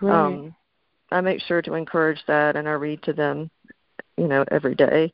um, 0.00 0.54
I 1.10 1.20
make 1.20 1.40
sure 1.42 1.60
to 1.62 1.74
encourage 1.74 2.20
that, 2.26 2.56
and 2.56 2.66
I 2.66 2.72
read 2.72 3.02
to 3.02 3.12
them 3.12 3.50
you 4.16 4.28
know 4.28 4.44
every 4.50 4.74
day. 4.74 5.12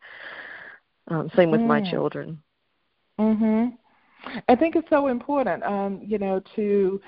Um, 1.09 1.31
same 1.35 1.51
with 1.51 1.61
mm. 1.61 1.67
my 1.67 1.91
children. 1.91 2.43
Mhm. 3.19 3.77
I 4.49 4.55
think 4.57 4.77
it's 4.77 4.89
so 4.91 5.09
important, 5.09 5.63
um, 5.63 6.01
you 6.03 6.19
know, 6.19 6.43
to 6.57 7.01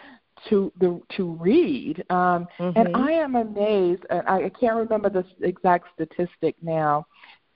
to 0.48 0.72
the 0.78 1.00
to 1.16 1.32
read. 1.34 2.04
Um, 2.10 2.46
mm-hmm. 2.58 2.78
And 2.78 2.96
I 2.96 3.12
am 3.12 3.36
amazed. 3.36 4.04
And 4.10 4.26
I, 4.26 4.44
I 4.44 4.48
can't 4.48 4.76
remember 4.76 5.10
the 5.10 5.24
exact 5.42 5.88
statistic 5.94 6.56
now, 6.62 7.06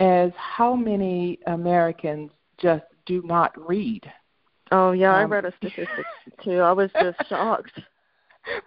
as 0.01 0.33
how 0.37 0.75
many 0.75 1.39
Americans 1.47 2.31
just 2.59 2.85
do 3.07 3.23
not 3.25 3.53
read. 3.69 4.03
Oh 4.73 4.93
yeah, 4.93 5.15
um, 5.15 5.21
I 5.21 5.25
read 5.25 5.45
a 5.45 5.53
statistic 5.57 6.05
too. 6.43 6.61
I 6.61 6.73
was 6.73 6.91
just 7.01 7.29
shocked 7.29 7.81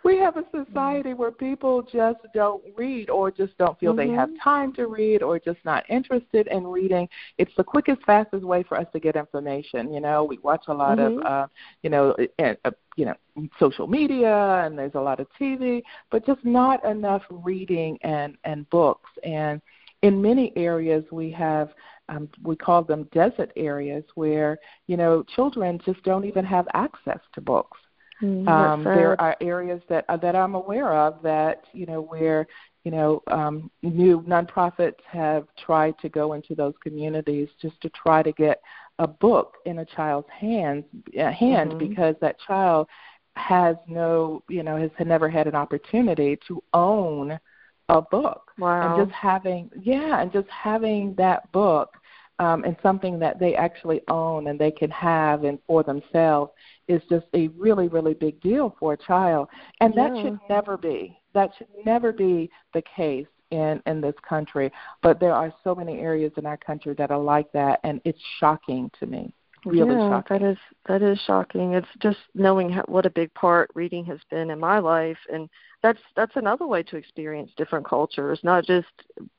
we 0.04 0.18
have 0.18 0.38
a 0.38 0.44
society 0.52 1.13
where 1.13 1.32
people 1.32 1.82
just 1.82 2.20
don't 2.34 2.63
read 2.76 3.10
or 3.10 3.32
just 3.32 3.58
don't 3.58 3.78
feel 3.80 3.94
mm-hmm. 3.94 4.10
they 4.10 4.16
have 4.16 4.30
time 4.44 4.74
to 4.74 4.88
read 4.88 5.22
or 5.22 5.40
just 5.40 5.60
not 5.66 5.84
interested 5.90 6.48
in 6.48 6.66
reading. 6.66 7.08
It's 7.38 7.52
the 7.58 7.63
quickest, 7.63 8.02
fastest 8.06 8.44
way 8.44 8.63
for 8.63 8.80
us 8.80 8.88
to 8.94 9.00
get 9.00 9.16
information. 9.16 9.94
You 9.94 10.02
know, 10.02 10.24
we 10.24 10.38
watch 10.40 10.66
a 10.68 10.74
lot 10.74 10.98
mm-hmm. 10.98 11.20
of, 11.20 11.26
uh, 11.26 11.48
you 11.84 11.90
know, 11.90 12.16
and, 12.40 12.58
uh, 12.66 12.72
you 12.96 13.06
know, 13.06 13.16
social 13.60 13.88
media 13.88 14.63
and 14.66 14.78
there's 14.78 14.96
a 14.96 15.00
lot 15.00 15.20
of 15.20 15.28
TV, 15.40 15.84
but 16.10 16.26
just 16.26 16.44
not 16.44 16.84
enough 16.86 17.22
reading 17.30 17.98
and 18.02 18.38
and 18.44 18.68
books. 18.70 19.10
And 19.24 19.62
in 20.02 20.22
many 20.22 20.54
areas, 20.56 21.04
we 21.12 21.32
have 21.32 21.70
um, 22.10 22.30
we 22.44 22.56
call 22.56 22.84
them 22.84 23.08
desert 23.13 23.52
areas 23.56 24.04
where 24.16 24.58
you 24.88 24.98
know 24.98 25.24
children 25.36 25.80
just 25.86 26.02
don't 26.04 26.26
even 26.26 26.46
have 26.46 26.68
access 26.74 27.20
to 27.34 27.42
books 27.42 27.78
Mm, 28.21 28.47
um, 28.47 28.84
there 28.84 29.19
are 29.21 29.38
areas 29.41 29.82
that 29.89 30.06
uh, 30.10 30.17
that 30.17 30.36
I'm 30.36 30.56
aware 30.56 30.91
of 30.93 31.21
that 31.21 31.65
you 31.73 31.86
know 31.86 32.01
where 32.01 32.47
you 32.84 32.91
know 32.91 33.21
um, 33.27 33.69
new 33.84 34.21
nonprofits 34.21 34.99
have 35.08 35.47
tried 35.58 35.97
to 35.99 36.10
go 36.10 36.34
into 36.34 36.56
those 36.56 36.73
communities 36.82 37.49
just 37.62 37.80
to 37.82 37.89
try 37.89 38.23
to 38.23 38.32
get 38.32 38.62
a 38.99 39.08
book 39.08 39.58
in 39.65 39.80
a 39.80 39.86
child's 39.86 40.27
hands 40.30 40.84
uh, 41.19 41.32
hand 41.32 41.71
mm-hmm. 41.71 41.89
because 41.89 42.15
that 42.21 42.39
child 42.39 42.88
has 43.36 43.75
no 43.88 44.41
you 44.49 44.63
know 44.63 44.77
has 44.77 44.89
never 45.06 45.30
had 45.30 45.47
an 45.47 45.56
opportunity 45.56 46.38
to 46.47 46.62
own 46.73 47.39
a 47.89 48.01
book 48.01 48.51
wow. 48.58 48.95
and 48.95 49.06
just 49.06 49.15
having 49.15 49.69
yeah 49.82 50.21
and 50.21 50.32
just 50.34 50.49
having 50.49 51.13
that 51.15 51.49
book 51.51 51.97
um, 52.39 52.63
and 52.63 52.76
something 52.84 53.19
that 53.19 53.39
they 53.39 53.56
actually 53.56 54.02
own 54.08 54.47
and 54.47 54.60
they 54.60 54.71
can 54.71 54.91
have 54.91 55.43
and 55.43 55.60
for 55.65 55.84
themselves 55.84 56.52
is 56.88 57.02
just 57.10 57.26
a 57.34 57.47
really 57.50 57.88
really 57.88 58.13
big 58.13 58.39
deal 58.41 58.76
for 58.80 58.93
a 58.93 58.97
child. 58.97 59.47
And 59.82 59.93
yeah. 59.95 60.10
that 60.10 60.21
should 60.21 60.39
never 60.50 60.78
be. 60.78 61.19
That 61.34 61.52
should 61.58 61.67
never 61.86 62.12
be 62.12 62.50
the 62.73 62.84
case 62.95 63.28
in 63.52 63.82
in 63.86 64.02
this 64.02 64.15
country. 64.28 64.71
But 65.02 65.19
there 65.19 65.34
are 65.34 65.54
so 65.63 65.73
many 65.73 66.00
areas 66.00 66.32
in 66.38 66.45
our 66.45 66.58
country 66.58 66.93
that 66.97 67.12
are 67.12 67.19
like 67.19 67.52
that 67.54 67.80
and 67.84 68.02
it's 68.06 68.21
shocking 68.39 68.91
to 69.00 69.06
me 69.06 69.34
really 69.67 69.95
yeah, 69.95 70.10
shocking 70.10 70.39
that 70.39 70.49
is 70.51 70.58
that 70.88 71.01
is 71.01 71.19
shocking 71.25 71.73
it's 71.73 71.88
just 71.99 72.17
knowing 72.34 72.69
how, 72.69 72.84
what 72.88 73.06
a 73.06 73.10
big 73.10 73.34
part 73.34 73.69
reading 73.75 74.06
has 74.06 74.19
been 74.30 74.49
in 74.49 74.60
my 74.60 74.80
life 74.80 75.17
and 75.32 75.49
that's 75.84 75.99
that's 76.15 76.36
another 76.36 76.65
way 76.65 76.82
to 76.82 76.97
experience 76.97 77.51
different 77.58 77.86
cultures 77.86 78.39
not 78.43 78.65
just 78.65 78.88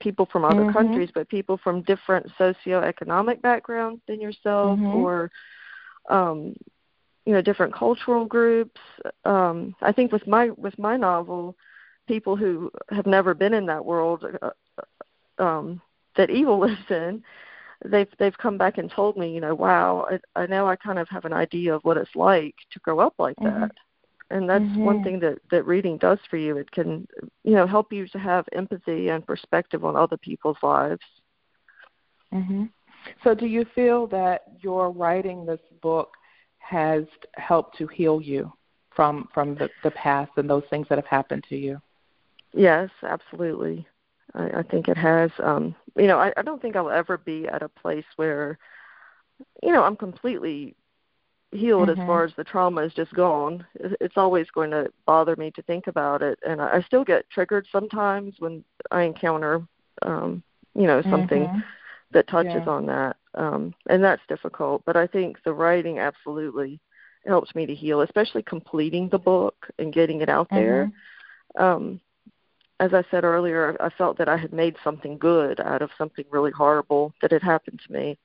people 0.00 0.26
from 0.30 0.44
other 0.44 0.62
mm-hmm. 0.62 0.72
countries 0.72 1.10
but 1.14 1.28
people 1.28 1.58
from 1.62 1.82
different 1.82 2.26
socioeconomic 2.38 3.40
backgrounds 3.42 4.00
than 4.06 4.20
yourself 4.20 4.78
mm-hmm. 4.78 4.86
or 4.86 5.30
um 6.10 6.54
you 7.24 7.32
know 7.32 7.42
different 7.42 7.74
cultural 7.74 8.24
groups 8.24 8.80
um 9.24 9.74
i 9.82 9.92
think 9.92 10.12
with 10.12 10.26
my 10.26 10.50
with 10.50 10.78
my 10.78 10.96
novel 10.96 11.56
people 12.06 12.36
who 12.36 12.70
have 12.90 13.06
never 13.06 13.34
been 13.34 13.54
in 13.54 13.66
that 13.66 13.84
world 13.84 14.24
uh, 14.42 14.50
uh 15.38 15.42
um 15.42 15.80
that 16.16 16.30
evil 16.30 16.58
lives 16.66 16.90
in 16.90 17.22
they've 17.84 18.08
they've 18.18 18.36
come 18.38 18.58
back 18.58 18.78
and 18.78 18.90
told 18.90 19.16
me 19.16 19.32
you 19.32 19.40
know 19.40 19.54
wow 19.54 20.06
i 20.10 20.40
i 20.40 20.46
now 20.46 20.66
i 20.66 20.74
kind 20.76 20.98
of 20.98 21.08
have 21.08 21.24
an 21.24 21.32
idea 21.32 21.74
of 21.74 21.82
what 21.84 21.96
it's 21.96 22.14
like 22.16 22.54
to 22.70 22.78
grow 22.80 22.98
up 23.00 23.14
like 23.18 23.36
mm-hmm. 23.36 23.60
that. 23.60 23.72
And 24.30 24.46
that's 24.46 24.62
mm-hmm. 24.62 24.84
one 24.84 25.02
thing 25.02 25.20
that 25.20 25.38
that 25.50 25.66
reading 25.66 25.96
does 25.96 26.18
for 26.28 26.36
you. 26.36 26.58
It 26.58 26.70
can 26.70 27.08
you 27.44 27.52
know 27.52 27.66
help 27.66 27.92
you 27.92 28.06
to 28.08 28.18
have 28.18 28.44
empathy 28.52 29.08
and 29.08 29.26
perspective 29.26 29.86
on 29.86 29.96
other 29.96 30.18
people's 30.18 30.58
lives. 30.62 31.00
Mhm 32.32 32.68
so 33.24 33.34
do 33.34 33.46
you 33.46 33.64
feel 33.74 34.06
that 34.08 34.42
your 34.60 34.90
writing 34.90 35.46
this 35.46 35.60
book 35.82 36.10
has 36.58 37.04
helped 37.34 37.78
to 37.78 37.86
heal 37.86 38.20
you 38.20 38.52
from 38.94 39.28
from 39.32 39.54
the, 39.54 39.68
the 39.84 39.90
past 39.92 40.32
and 40.36 40.48
those 40.50 40.64
things 40.70 40.86
that 40.88 40.98
have 40.98 41.06
happened 41.06 41.44
to 41.48 41.56
you? 41.56 41.80
Yes 42.52 42.90
absolutely 43.02 43.86
i, 44.34 44.58
I 44.58 44.62
think 44.62 44.88
it 44.88 44.96
has 44.96 45.30
um 45.42 45.74
you 45.96 46.06
know 46.06 46.18
I, 46.18 46.32
I 46.36 46.42
don't 46.42 46.60
think 46.60 46.76
i'll 46.76 46.90
ever 46.90 47.18
be 47.18 47.46
at 47.48 47.62
a 47.62 47.68
place 47.68 48.04
where 48.16 48.58
you 49.62 49.72
know 49.72 49.82
i'm 49.82 49.96
completely 49.96 50.74
healed 51.52 51.88
mm-hmm. 51.88 52.00
as 52.00 52.06
far 52.06 52.24
as 52.24 52.32
the 52.36 52.44
trauma 52.44 52.82
is 52.82 52.92
just 52.94 53.12
gone. 53.14 53.64
It's 53.74 54.16
always 54.16 54.50
going 54.50 54.70
to 54.70 54.92
bother 55.06 55.36
me 55.36 55.50
to 55.52 55.62
think 55.62 55.86
about 55.86 56.22
it, 56.22 56.38
and 56.46 56.60
I 56.60 56.76
I 56.76 56.82
still 56.82 57.04
get 57.04 57.28
triggered 57.30 57.66
sometimes 57.72 58.34
when 58.38 58.64
I 58.90 59.02
encounter, 59.02 59.62
um, 60.02 60.42
you 60.74 60.86
know, 60.86 61.02
something 61.02 61.44
mm-hmm. 61.44 61.58
that 62.12 62.28
touches 62.28 62.62
yeah. 62.66 62.70
on 62.70 62.86
that, 62.86 63.16
um, 63.34 63.74
and 63.88 64.02
that's 64.02 64.22
difficult. 64.28 64.82
But 64.84 64.96
I 64.96 65.06
think 65.06 65.42
the 65.44 65.52
writing 65.52 65.98
absolutely 65.98 66.80
helps 67.26 67.54
me 67.54 67.66
to 67.66 67.74
heal, 67.74 68.02
especially 68.02 68.42
completing 68.42 69.08
the 69.08 69.18
book 69.18 69.68
and 69.78 69.92
getting 69.92 70.20
it 70.20 70.28
out 70.28 70.48
there. 70.50 70.90
Mm-hmm. 71.56 71.62
Um, 71.62 72.00
as 72.80 72.94
I 72.94 73.02
said 73.10 73.24
earlier, 73.24 73.76
I 73.80 73.90
felt 73.90 74.18
that 74.18 74.28
I 74.28 74.36
had 74.36 74.52
made 74.52 74.76
something 74.84 75.18
good 75.18 75.60
out 75.60 75.82
of 75.82 75.90
something 75.98 76.24
really 76.30 76.50
horrible 76.52 77.12
that 77.20 77.32
had 77.32 77.42
happened 77.42 77.80
to 77.86 77.92
me. 77.92 78.18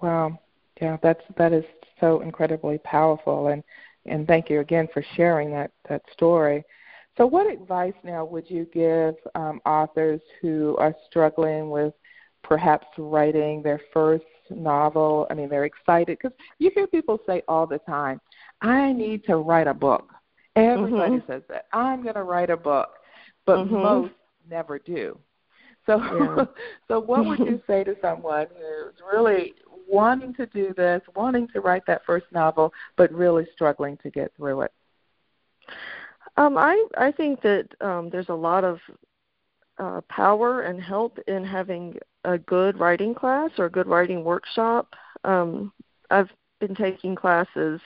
Wow. 0.00 0.38
Yeah, 0.80 0.96
that's 1.02 1.22
that 1.36 1.52
is 1.52 1.64
so 2.00 2.20
incredibly 2.20 2.78
powerful 2.78 3.48
and 3.48 3.62
and 4.06 4.26
thank 4.26 4.50
you 4.50 4.60
again 4.60 4.88
for 4.92 5.02
sharing 5.16 5.50
that 5.52 5.70
that 5.88 6.02
story. 6.12 6.64
So 7.16 7.26
what 7.26 7.46
advice 7.50 7.94
now 8.02 8.24
would 8.24 8.48
you 8.50 8.66
give 8.72 9.14
um, 9.34 9.60
authors 9.66 10.20
who 10.40 10.76
are 10.78 10.94
struggling 11.08 11.70
with 11.70 11.92
perhaps 12.42 12.86
writing 12.98 13.62
their 13.62 13.80
first 13.92 14.24
novel? 14.50 15.26
I 15.30 15.34
mean, 15.34 15.48
they're 15.48 15.66
excited 15.66 16.18
because 16.20 16.36
you 16.58 16.70
hear 16.74 16.86
people 16.86 17.18
say 17.26 17.42
all 17.48 17.66
the 17.66 17.78
time, 17.80 18.20
"I 18.62 18.92
need 18.92 19.24
to 19.24 19.36
write 19.36 19.66
a 19.68 19.74
book." 19.74 20.10
Everybody 20.56 21.16
mm-hmm. 21.16 21.32
says 21.32 21.42
that. 21.48 21.66
I'm 21.72 22.02
going 22.02 22.14
to 22.14 22.22
write 22.22 22.50
a 22.50 22.56
book, 22.56 22.90
but 23.46 23.58
mm-hmm. 23.58 23.74
most 23.74 24.12
never 24.50 24.78
do. 24.78 25.18
So, 25.86 25.96
yeah. 25.96 26.44
so 26.88 27.00
what 27.00 27.24
would 27.24 27.38
you 27.38 27.60
say 27.66 27.84
to 27.84 27.96
someone 28.00 28.46
who's 28.56 28.94
really 29.12 29.54
wanting 29.88 30.34
to 30.34 30.46
do 30.46 30.74
this, 30.76 31.02
wanting 31.16 31.48
to 31.48 31.60
write 31.60 31.82
that 31.86 32.04
first 32.04 32.26
novel, 32.32 32.72
but 32.96 33.12
really 33.12 33.46
struggling 33.54 33.96
to 33.98 34.10
get 34.10 34.32
through 34.36 34.62
it? 34.62 34.72
Um, 36.36 36.56
I 36.56 36.86
I 36.96 37.12
think 37.12 37.42
that 37.42 37.68
um, 37.80 38.08
there's 38.10 38.30
a 38.30 38.34
lot 38.34 38.64
of 38.64 38.78
uh, 39.78 40.00
power 40.08 40.62
and 40.62 40.80
help 40.80 41.18
in 41.26 41.44
having 41.44 41.98
a 42.24 42.38
good 42.38 42.78
writing 42.78 43.14
class 43.14 43.50
or 43.58 43.66
a 43.66 43.70
good 43.70 43.86
writing 43.86 44.24
workshop. 44.24 44.94
Um, 45.24 45.72
I've 46.10 46.30
been 46.60 46.74
taking 46.74 47.14
classes. 47.14 47.80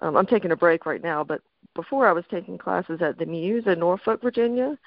Um, 0.00 0.16
I'm 0.16 0.26
taking 0.26 0.52
a 0.52 0.56
break 0.56 0.86
right 0.86 1.02
now, 1.02 1.24
but 1.24 1.40
before 1.74 2.06
I 2.06 2.12
was 2.12 2.24
taking 2.30 2.58
classes 2.58 3.00
at 3.02 3.18
the 3.18 3.26
Muse 3.26 3.66
in 3.66 3.78
Norfolk, 3.78 4.22
Virginia, 4.22 4.78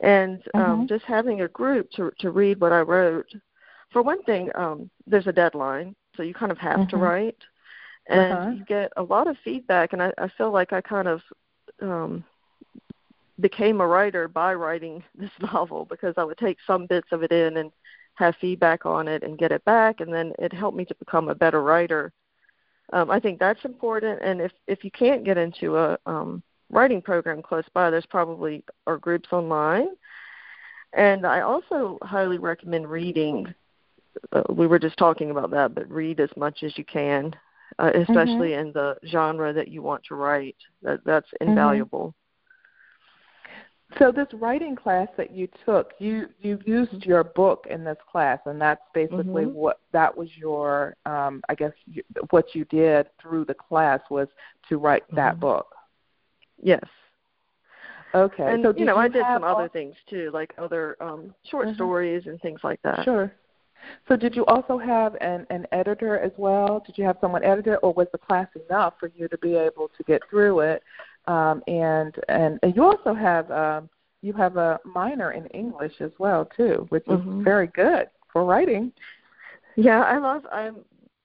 and 0.00 0.42
um, 0.54 0.62
mm-hmm. 0.62 0.86
just 0.86 1.04
having 1.04 1.40
a 1.40 1.48
group 1.48 1.90
to 1.92 2.12
to 2.20 2.30
read 2.30 2.60
what 2.60 2.72
I 2.72 2.80
wrote. 2.80 3.32
For 3.92 4.02
one 4.02 4.22
thing, 4.24 4.50
um, 4.54 4.90
there's 5.06 5.26
a 5.26 5.32
deadline, 5.32 5.96
so 6.16 6.22
you 6.22 6.34
kind 6.34 6.52
of 6.52 6.58
have 6.58 6.80
mm-hmm. 6.80 6.90
to 6.90 6.96
write, 6.96 7.38
and 8.08 8.32
uh-huh. 8.32 8.50
you 8.50 8.64
get 8.64 8.92
a 8.96 9.02
lot 9.02 9.26
of 9.26 9.36
feedback. 9.44 9.92
And 9.92 10.02
I, 10.02 10.12
I 10.18 10.28
feel 10.28 10.50
like 10.50 10.72
I 10.72 10.80
kind 10.80 11.08
of 11.08 11.22
um, 11.80 12.24
became 13.40 13.80
a 13.80 13.86
writer 13.86 14.28
by 14.28 14.54
writing 14.54 15.02
this 15.14 15.30
novel 15.40 15.84
because 15.84 16.14
I 16.16 16.24
would 16.24 16.38
take 16.38 16.58
some 16.66 16.86
bits 16.86 17.08
of 17.12 17.22
it 17.22 17.32
in 17.32 17.56
and 17.56 17.72
have 18.14 18.34
feedback 18.40 18.84
on 18.84 19.06
it 19.06 19.22
and 19.22 19.38
get 19.38 19.52
it 19.52 19.64
back, 19.64 20.00
and 20.00 20.12
then 20.12 20.32
it 20.38 20.52
helped 20.52 20.76
me 20.76 20.84
to 20.84 20.94
become 20.96 21.28
a 21.28 21.34
better 21.34 21.62
writer 21.62 22.12
um, 22.92 23.10
I 23.10 23.20
think 23.20 23.38
that's 23.38 23.64
important. 23.64 24.20
And 24.22 24.40
if 24.40 24.52
if 24.66 24.84
you 24.84 24.90
can't 24.90 25.24
get 25.24 25.38
into 25.38 25.76
a 25.76 25.98
um, 26.06 26.42
writing 26.70 27.02
program 27.02 27.42
close 27.42 27.64
by, 27.74 27.90
there's 27.90 28.06
probably 28.06 28.64
are 28.86 28.98
groups 28.98 29.28
online. 29.32 29.88
And 30.94 31.26
I 31.26 31.40
also 31.40 31.98
highly 32.02 32.38
recommend 32.38 32.88
reading. 32.88 33.54
Uh, 34.32 34.42
we 34.48 34.66
were 34.66 34.78
just 34.78 34.96
talking 34.96 35.30
about 35.30 35.50
that, 35.50 35.74
but 35.74 35.90
read 35.90 36.18
as 36.18 36.30
much 36.36 36.62
as 36.62 36.76
you 36.78 36.84
can, 36.84 37.34
uh, 37.78 37.92
especially 37.94 38.50
mm-hmm. 38.50 38.68
in 38.68 38.72
the 38.72 38.96
genre 39.06 39.52
that 39.52 39.68
you 39.68 39.82
want 39.82 40.02
to 40.04 40.14
write. 40.14 40.56
That 40.82 41.04
that's 41.04 41.28
Mm-hmm. 42.10 42.14
So 43.98 44.12
this 44.12 44.26
writing 44.34 44.76
class 44.76 45.08
that 45.16 45.30
you 45.30 45.48
took, 45.64 45.92
you 45.98 46.28
you 46.40 46.58
used 46.66 47.06
your 47.06 47.24
book 47.24 47.66
in 47.70 47.84
this 47.84 47.96
class, 48.10 48.38
and 48.44 48.60
that's 48.60 48.82
basically 48.92 49.44
mm-hmm. 49.44 49.54
what 49.54 49.80
that 49.92 50.14
was 50.14 50.28
your, 50.36 50.94
um, 51.06 51.40
I 51.48 51.54
guess, 51.54 51.72
you, 51.86 52.02
what 52.28 52.54
you 52.54 52.66
did 52.66 53.06
through 53.20 53.46
the 53.46 53.54
class 53.54 54.00
was 54.10 54.28
to 54.68 54.76
write 54.76 55.04
that 55.14 55.32
mm-hmm. 55.32 55.40
book. 55.40 55.74
Yes. 56.62 56.84
Okay. 58.14 58.52
And 58.52 58.62
so 58.62 58.74
you 58.76 58.84
know, 58.84 58.94
you 58.94 59.00
I 59.00 59.08
did 59.08 59.22
some 59.22 59.42
all... 59.42 59.56
other 59.56 59.70
things 59.70 59.94
too, 60.08 60.30
like 60.34 60.52
other 60.58 60.96
um, 61.00 61.34
short 61.50 61.68
mm-hmm. 61.68 61.76
stories 61.76 62.24
and 62.26 62.38
things 62.42 62.60
like 62.62 62.80
that. 62.82 63.04
Sure. 63.04 63.32
So 64.08 64.16
did 64.16 64.34
you 64.34 64.44
also 64.46 64.76
have 64.76 65.14
an, 65.20 65.46
an 65.50 65.66
editor 65.72 66.18
as 66.18 66.32
well? 66.36 66.82
Did 66.84 66.98
you 66.98 67.04
have 67.04 67.16
someone 67.20 67.44
edit 67.44 67.68
it, 67.68 67.78
or 67.82 67.92
was 67.92 68.08
the 68.12 68.18
class 68.18 68.48
enough 68.68 68.94
for 68.98 69.10
you 69.14 69.28
to 69.28 69.38
be 69.38 69.54
able 69.54 69.88
to 69.96 70.02
get 70.04 70.20
through 70.28 70.60
it 70.60 70.82
um, 71.28 71.62
and, 71.68 72.14
and 72.28 72.58
and 72.62 72.74
you 72.74 72.82
also 72.82 73.14
have 73.14 73.50
um, 73.50 73.88
you 74.22 74.32
have 74.32 74.56
a 74.56 74.80
minor 74.84 75.32
in 75.32 75.46
English 75.48 75.92
as 76.00 76.10
well 76.18 76.48
too, 76.56 76.86
which 76.88 77.04
is 77.06 77.18
mm-hmm. 77.18 77.44
very 77.44 77.68
good 77.68 78.08
for 78.32 78.44
writing. 78.44 78.92
Yeah, 79.76 80.02
I 80.02 80.18
love 80.18 80.44
I'm 80.50 80.76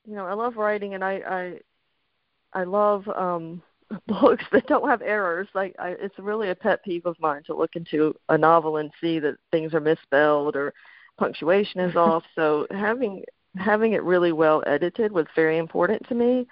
you 0.06 0.16
know 0.16 0.26
I 0.26 0.34
love 0.34 0.58
writing 0.58 0.94
and 0.94 1.04
I 1.04 1.60
I 2.54 2.60
I 2.60 2.63
love 2.66 3.08
um 3.08 3.62
books 4.08 4.44
that 4.52 4.68
don't 4.68 4.89
have 4.89 5.02
errors. 5.02 5.48
Like 5.56 5.74
I, 5.80 5.96
it's 6.00 6.20
really 6.20 6.50
a 6.50 6.56
pet 6.56 6.84
peeve 6.84 7.06
of 7.06 7.20
mine 7.20 7.44
to 7.46 7.56
look 7.56 7.76
into 7.76 8.13
a 8.30 8.38
novel 8.38 8.78
and 8.78 8.92
see 9.00 9.20
that 9.20 9.38
things 9.52 9.74
are 9.74 9.80
misspelled 9.80 10.58
or 10.58 10.74
punctuation 11.18 11.80
is 11.80 11.96
off. 11.96 12.24
So 12.36 12.68
having 12.72 13.24
having 13.56 13.94
it 13.94 14.04
really 14.04 14.34
well 14.34 14.63
edited 14.68 15.13
was 15.13 15.28
very 15.34 15.58
important 15.58 16.08
to 16.10 16.16
me. 16.16 16.48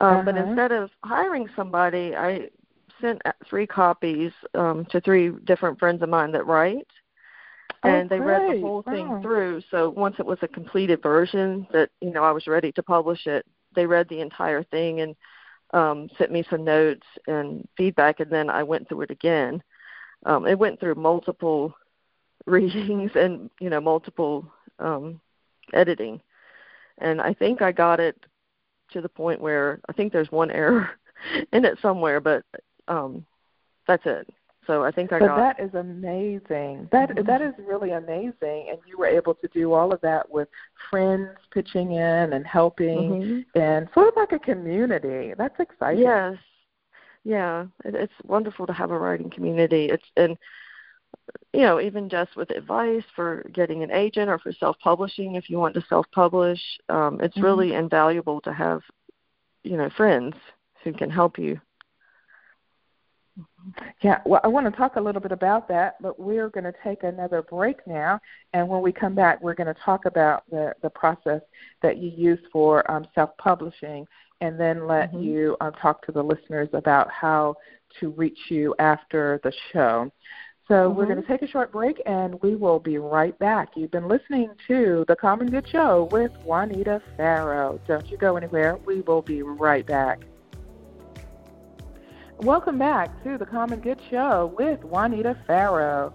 Um, 0.00 0.08
uh-huh. 0.08 0.22
But 0.24 0.36
instead 0.36 0.72
of 0.72 0.90
hiring 1.04 1.48
somebody, 1.56 2.14
I 2.14 2.48
sent 3.02 3.20
three 3.48 3.66
copies 3.66 4.32
um, 4.54 4.86
to 4.86 5.00
three 5.02 5.30
different 5.44 5.78
friends 5.78 6.02
of 6.02 6.08
mine 6.08 6.32
that 6.32 6.46
write, 6.46 6.86
oh, 7.82 7.88
and 7.88 8.08
they 8.08 8.20
read 8.20 8.56
the 8.56 8.60
whole 8.60 8.82
thing 8.82 9.08
wow. 9.08 9.20
through. 9.20 9.62
So 9.70 9.90
once 9.90 10.16
it 10.18 10.24
was 10.24 10.38
a 10.40 10.48
completed 10.48 11.02
version 11.02 11.66
that 11.72 11.90
you 12.00 12.10
know 12.10 12.24
I 12.24 12.32
was 12.32 12.46
ready 12.46 12.72
to 12.72 12.82
publish 12.82 13.26
it, 13.26 13.44
they 13.74 13.84
read 13.84 14.08
the 14.08 14.20
entire 14.20 14.62
thing 14.62 15.00
and 15.00 15.14
um, 15.74 16.08
sent 16.16 16.32
me 16.32 16.44
some 16.48 16.64
notes 16.64 17.06
and 17.26 17.68
feedback, 17.76 18.20
and 18.20 18.30
then 18.30 18.48
I 18.48 18.62
went 18.62 18.88
through 18.88 19.02
it 19.02 19.10
again. 19.10 19.62
Um, 20.24 20.46
it 20.46 20.58
went 20.58 20.80
through 20.80 20.94
multiple 20.94 21.74
readings 22.46 23.10
and 23.14 23.50
you 23.60 23.68
know 23.68 23.80
multiple 23.80 24.50
um, 24.78 25.20
editing, 25.74 26.20
and 26.98 27.20
I 27.20 27.34
think 27.34 27.60
I 27.60 27.72
got 27.72 28.00
it 28.00 28.16
to 28.92 29.00
the 29.00 29.08
point 29.08 29.40
where 29.40 29.80
I 29.88 29.92
think 29.92 30.12
there's 30.12 30.30
one 30.30 30.50
error 30.50 30.90
in 31.52 31.64
it 31.64 31.78
somewhere, 31.80 32.20
but 32.20 32.44
um, 32.92 33.24
that's 33.86 34.02
it. 34.06 34.28
So 34.66 34.84
I 34.84 34.92
think 34.92 35.12
I 35.12 35.18
but 35.18 35.26
got. 35.26 35.36
that 35.36 35.60
is 35.60 35.74
amazing. 35.74 36.88
That 36.92 37.10
mm-hmm. 37.10 37.26
that 37.26 37.42
is 37.42 37.52
really 37.58 37.90
amazing, 37.90 38.68
and 38.70 38.78
you 38.86 38.96
were 38.96 39.06
able 39.06 39.34
to 39.34 39.48
do 39.48 39.72
all 39.72 39.92
of 39.92 40.00
that 40.02 40.30
with 40.30 40.48
friends 40.88 41.30
pitching 41.52 41.92
in 41.92 42.32
and 42.32 42.46
helping, 42.46 43.44
mm-hmm. 43.44 43.60
and 43.60 43.88
sort 43.92 44.08
of 44.08 44.14
like 44.16 44.30
a 44.30 44.38
community. 44.38 45.34
That's 45.36 45.58
exciting. 45.58 46.04
Yes, 46.04 46.36
yeah, 47.24 47.66
it, 47.84 47.96
it's 47.96 48.12
wonderful 48.24 48.68
to 48.68 48.72
have 48.72 48.92
a 48.92 48.98
writing 48.98 49.30
community. 49.30 49.86
It's 49.86 50.06
and 50.16 50.38
you 51.52 51.62
know 51.62 51.80
even 51.80 52.08
just 52.08 52.36
with 52.36 52.50
advice 52.50 53.04
for 53.16 53.44
getting 53.52 53.82
an 53.82 53.90
agent 53.90 54.30
or 54.30 54.38
for 54.38 54.52
self-publishing 54.52 55.34
if 55.34 55.50
you 55.50 55.58
want 55.58 55.74
to 55.74 55.84
self-publish, 55.88 56.60
um, 56.88 57.20
it's 57.20 57.34
mm-hmm. 57.34 57.44
really 57.44 57.74
invaluable 57.74 58.40
to 58.42 58.52
have 58.52 58.82
you 59.64 59.76
know 59.76 59.90
friends 59.96 60.36
who 60.84 60.92
can 60.92 61.10
help 61.10 61.36
you 61.36 61.60
Yeah, 64.02 64.20
well, 64.26 64.40
I 64.42 64.48
want 64.48 64.66
to 64.66 64.76
talk 64.76 64.96
a 64.96 65.00
little 65.00 65.20
bit 65.20 65.32
about 65.32 65.68
that, 65.68 66.00
but 66.00 66.18
we're 66.18 66.48
going 66.48 66.64
to 66.64 66.74
take 66.82 67.04
another 67.04 67.42
break 67.42 67.86
now, 67.86 68.20
and 68.52 68.68
when 68.68 68.82
we 68.82 68.92
come 68.92 69.14
back, 69.14 69.40
we're 69.40 69.54
going 69.54 69.72
to 69.72 69.80
talk 69.80 70.04
about 70.06 70.42
the 70.50 70.74
the 70.82 70.90
process 70.90 71.40
that 71.82 71.98
you 71.98 72.10
use 72.10 72.40
for 72.52 72.88
um, 72.90 73.06
self-publishing, 73.14 74.06
and 74.40 74.58
then 74.58 74.86
let 74.86 75.12
mm-hmm. 75.12 75.22
you 75.22 75.56
um, 75.60 75.72
talk 75.80 76.04
to 76.06 76.12
the 76.12 76.22
listeners 76.22 76.68
about 76.72 77.10
how 77.10 77.54
to 78.00 78.10
reach 78.10 78.38
you 78.48 78.74
after 78.78 79.40
the 79.44 79.52
show. 79.72 80.10
So 80.68 80.74
mm-hmm. 80.74 80.96
we're 80.96 81.06
going 81.06 81.22
to 81.22 81.28
take 81.28 81.42
a 81.42 81.48
short 81.48 81.70
break, 81.70 82.00
and 82.06 82.40
we 82.42 82.56
will 82.56 82.80
be 82.80 82.98
right 82.98 83.38
back. 83.38 83.70
You've 83.76 83.90
been 83.90 84.08
listening 84.08 84.50
to 84.68 85.04
the 85.06 85.16
Common 85.16 85.50
Good 85.50 85.68
Show 85.68 86.08
with 86.10 86.32
Juanita 86.44 87.00
Farrow. 87.16 87.80
Don't 87.86 88.08
you 88.10 88.16
go 88.16 88.36
anywhere. 88.36 88.76
We 88.76 89.02
will 89.02 89.22
be 89.22 89.42
right 89.42 89.86
back. 89.86 90.20
Welcome 92.42 92.76
back 92.76 93.22
to 93.22 93.38
the 93.38 93.46
Common 93.46 93.78
Good 93.78 94.00
Show 94.10 94.52
with 94.58 94.82
Juanita 94.82 95.38
Farrow. 95.46 96.12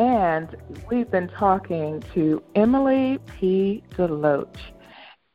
And 0.00 0.56
we've 0.90 1.08
been 1.08 1.28
talking 1.28 2.02
to 2.12 2.42
Emily 2.56 3.20
P. 3.38 3.84
DeLoach. 3.90 4.56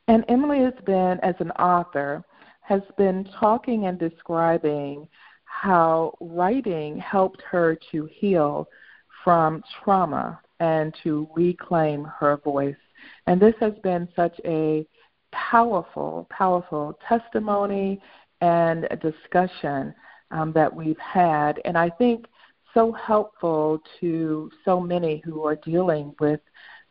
And 0.10 0.26
Emily 0.28 0.60
has 0.60 0.74
been, 0.86 1.22
as 1.22 1.36
an 1.40 1.52
author, 1.52 2.22
has 2.60 2.82
been 2.98 3.24
talking 3.40 3.86
and 3.86 3.98
describing 3.98 5.08
how 5.46 6.18
writing 6.20 6.98
helped 6.98 7.42
her 7.50 7.80
to 7.94 8.10
heal 8.12 8.68
from 9.24 9.64
trauma 9.82 10.42
and 10.60 10.94
to 11.02 11.30
reclaim 11.34 12.04
her 12.20 12.36
voice. 12.44 12.76
And 13.26 13.42
this 13.42 13.56
has 13.62 13.74
been 13.84 14.10
such 14.18 14.38
a 14.44 14.86
powerful, 15.32 16.28
powerful 16.30 17.00
testimony 17.08 18.02
and 18.42 18.86
discussion 19.02 19.96
um, 20.36 20.52
that 20.52 20.74
we've 20.74 21.00
had, 21.00 21.62
and 21.66 21.78
I 21.78 21.90
think 21.90 22.26
so 22.74 22.92
helpful 22.92 23.82
to 24.02 24.52
so 24.66 24.82
many 24.82 25.22
who 25.24 25.46
are 25.48 25.56
dealing 25.56 26.14
with 26.20 26.42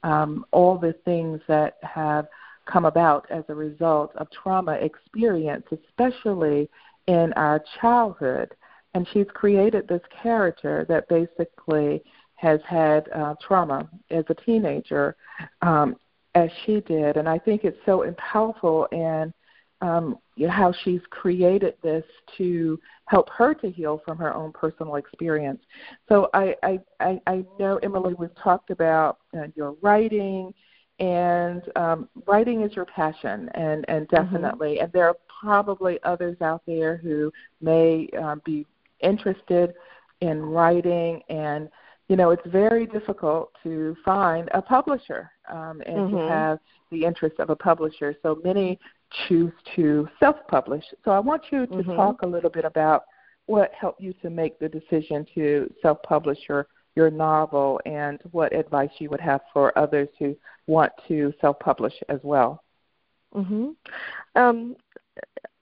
um, 0.03 0.47
all 0.51 0.79
the 0.79 0.95
things 1.05 1.41
that 1.47 1.77
have 1.83 2.27
come 2.67 2.87
about 2.87 3.27
as 3.31 3.45
a 3.49 3.55
result 3.55 4.13
of 4.17 4.27
trauma 4.31 4.73
experience, 4.73 5.67
especially 5.71 6.71
in 7.07 7.35
our 7.35 7.63
childhood. 7.81 8.55
And 8.95 9.07
she's 9.13 9.27
created 9.35 9.87
this 9.87 10.01
character 10.23 10.87
that 10.89 11.09
basically 11.09 12.03
has 12.37 12.61
had 12.67 13.09
uh, 13.15 13.35
trauma 13.47 13.89
as 14.11 14.25
a 14.31 14.35
teenager, 14.35 15.17
um, 15.61 15.97
as 16.35 16.49
she 16.65 16.81
did. 16.81 17.19
And 17.19 17.29
I 17.29 17.39
think 17.39 17.65
it's 17.65 17.77
so 17.85 18.11
powerful 18.17 18.89
and 18.91 19.35
um, 19.85 20.19
you 20.37 20.47
know, 20.47 20.53
how 20.53 20.73
she's 20.83 21.03
created 21.11 21.75
this 21.83 22.05
to 22.39 22.81
help 23.05 23.29
her 23.29 23.53
to 23.53 23.71
heal 23.71 24.01
from 24.03 24.17
her 24.17 24.35
own 24.35 24.51
personal 24.53 24.95
experience. 24.97 25.61
So 26.09 26.31
I, 26.33 26.57
I, 26.63 26.81
I, 27.01 27.21
I 27.27 27.45
know, 27.59 27.77
Emily, 27.83 28.15
we've 28.19 28.35
talked 28.43 28.71
about 28.71 29.19
uh, 29.37 29.49
your 29.55 29.77
writing, 29.83 30.55
and 31.01 31.63
um, 31.77 32.09
writing 32.27 32.63
is 32.63 32.75
your 32.75 32.87
passion, 32.87 33.51
and, 33.55 33.85
and 33.89 34.09
mm-hmm. 34.09 34.17
definitely. 34.17 34.77
Mm-hmm. 34.77 34.85
And 34.85 34.93
there 34.95 35.07
are 35.07 35.17
probably 35.41 35.99
others 36.03 36.39
out 36.41 36.63
there 36.67 36.97
who 36.97 37.31
may 37.61 38.09
um, 38.19 38.41
be 38.47 38.67
interested 39.01 39.75
in 40.21 40.41
writing 40.41 41.21
and 41.29 41.69
you 42.09 42.17
know 42.17 42.31
it's 42.31 42.47
very 42.47 42.87
difficult 42.87 43.51
to 43.63 43.97
find 44.05 44.49
a 44.55 44.63
publisher 44.63 45.31
um, 45.51 45.83
and 45.85 45.97
mm-hmm. 45.97 46.17
to 46.17 46.29
have 46.29 46.59
the 46.91 47.05
interest 47.05 47.39
of 47.41 47.51
a 47.51 47.57
publisher 47.57 48.15
so 48.23 48.41
many 48.45 48.79
choose 49.29 49.53
to 49.77 50.09
self-publish. 50.21 50.85
So 51.05 51.11
I 51.11 51.19
want 51.19 51.43
you 51.51 51.67
to 51.67 51.75
mm-hmm. 51.75 51.95
talk 51.95 52.23
a 52.23 52.27
little 52.27 52.51
bit 52.51 52.65
about 52.65 53.05
what 53.47 53.73
helped 53.79 54.01
you 54.01 54.13
to 54.23 54.31
make 54.31 54.59
the 54.59 54.69
decision 54.69 55.27
to 55.35 55.73
self-publish 55.83 56.39
your 56.49 56.67
your 56.97 57.11
novel 57.11 57.81
and 57.87 58.21
what 58.31 58.55
advice 58.55 58.91
you 58.99 59.11
would 59.11 59.21
have 59.21 59.41
for 59.53 59.77
others 59.77 60.09
who 60.17 60.37
want 60.69 60.93
to 61.09 61.33
self-publish 61.41 61.95
as 62.09 62.21
well. 62.23 62.63
Mm-hmm. 63.35 63.71
Um 64.37 64.77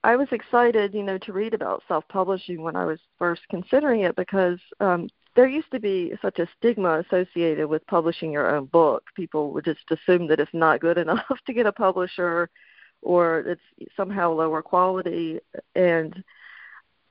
I 0.05 0.15
was 0.15 0.27
excited, 0.31 0.93
you 0.93 1.01
know, 1.01 1.17
to 1.19 1.33
read 1.33 1.53
about 1.53 1.81
self-publishing 1.87 2.61
when 2.61 2.75
I 2.75 2.85
was 2.85 2.99
first 3.17 3.41
considering 3.49 4.01
it 4.01 4.15
because 4.15 4.59
um 4.79 5.09
there 5.35 5.47
used 5.47 5.71
to 5.71 5.79
be 5.79 6.13
such 6.21 6.37
a 6.37 6.47
stigma 6.57 6.99
associated 6.99 7.67
with 7.67 7.85
publishing 7.87 8.31
your 8.31 8.55
own 8.55 8.65
book. 8.65 9.03
People 9.15 9.51
would 9.53 9.65
just 9.65 9.79
assume 9.89 10.27
that 10.27 10.39
it's 10.39 10.53
not 10.53 10.79
good 10.79 10.97
enough 10.99 11.25
to 11.45 11.53
get 11.53 11.65
a 11.65 11.71
publisher 11.71 12.49
or 13.03 13.39
it's 13.39 13.61
somehow 13.95 14.31
lower 14.31 14.61
quality. 14.61 15.39
And 15.75 16.23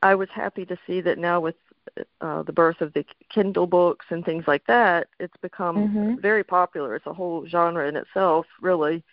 I 0.02 0.14
was 0.14 0.28
happy 0.34 0.64
to 0.66 0.76
see 0.86 1.00
that 1.02 1.18
now 1.18 1.40
with 1.40 1.54
uh, 2.20 2.42
the 2.42 2.52
birth 2.52 2.80
of 2.80 2.92
the 2.92 3.04
Kindle 3.28 3.66
books 3.66 4.06
and 4.10 4.24
things 4.24 4.44
like 4.46 4.66
that, 4.66 5.08
it's 5.20 5.36
become 5.42 5.76
mm-hmm. 5.76 6.20
very 6.20 6.44
popular. 6.44 6.94
It's 6.94 7.06
a 7.06 7.12
whole 7.12 7.46
genre 7.46 7.86
in 7.88 7.96
itself, 7.96 8.46
really. 8.60 9.04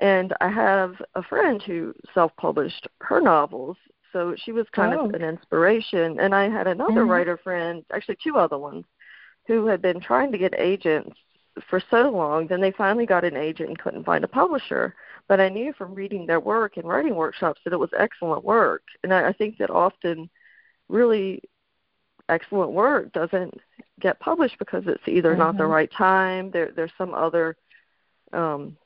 And 0.00 0.32
I 0.40 0.48
have 0.48 0.94
a 1.14 1.22
friend 1.22 1.60
who 1.62 1.94
self-published 2.14 2.86
her 3.00 3.20
novels, 3.20 3.76
so 4.12 4.34
she 4.36 4.52
was 4.52 4.66
kind 4.72 4.94
oh. 4.94 5.06
of 5.06 5.14
an 5.14 5.22
inspiration. 5.22 6.20
And 6.20 6.34
I 6.34 6.48
had 6.48 6.66
another 6.66 7.02
mm-hmm. 7.02 7.10
writer 7.10 7.36
friend, 7.36 7.84
actually 7.92 8.18
two 8.22 8.36
other 8.36 8.58
ones, 8.58 8.84
who 9.46 9.66
had 9.66 9.82
been 9.82 10.00
trying 10.00 10.30
to 10.32 10.38
get 10.38 10.54
agents 10.58 11.16
for 11.68 11.82
so 11.90 12.10
long. 12.10 12.46
Then 12.46 12.60
they 12.60 12.70
finally 12.70 13.06
got 13.06 13.24
an 13.24 13.36
agent 13.36 13.70
and 13.70 13.78
couldn't 13.78 14.04
find 14.04 14.24
a 14.24 14.28
publisher. 14.28 14.94
But 15.28 15.40
I 15.40 15.48
knew 15.48 15.72
from 15.74 15.94
reading 15.94 16.26
their 16.26 16.40
work 16.40 16.76
and 16.76 16.88
writing 16.88 17.14
workshops 17.14 17.60
that 17.64 17.72
it 17.72 17.78
was 17.78 17.90
excellent 17.96 18.44
work. 18.44 18.82
And 19.02 19.12
I, 19.12 19.28
I 19.28 19.32
think 19.32 19.58
that 19.58 19.70
often, 19.70 20.30
really 20.88 21.42
excellent 22.30 22.72
work 22.72 23.12
doesn't 23.12 23.60
get 24.00 24.20
published 24.20 24.58
because 24.58 24.84
it's 24.86 25.06
either 25.06 25.30
mm-hmm. 25.30 25.40
not 25.40 25.56
the 25.56 25.64
mm-hmm. 25.64 25.72
right 25.72 25.92
time. 25.92 26.50
There, 26.50 26.70
there's 26.74 26.92
some 26.96 27.14
other, 27.14 27.56
um, 28.32 28.76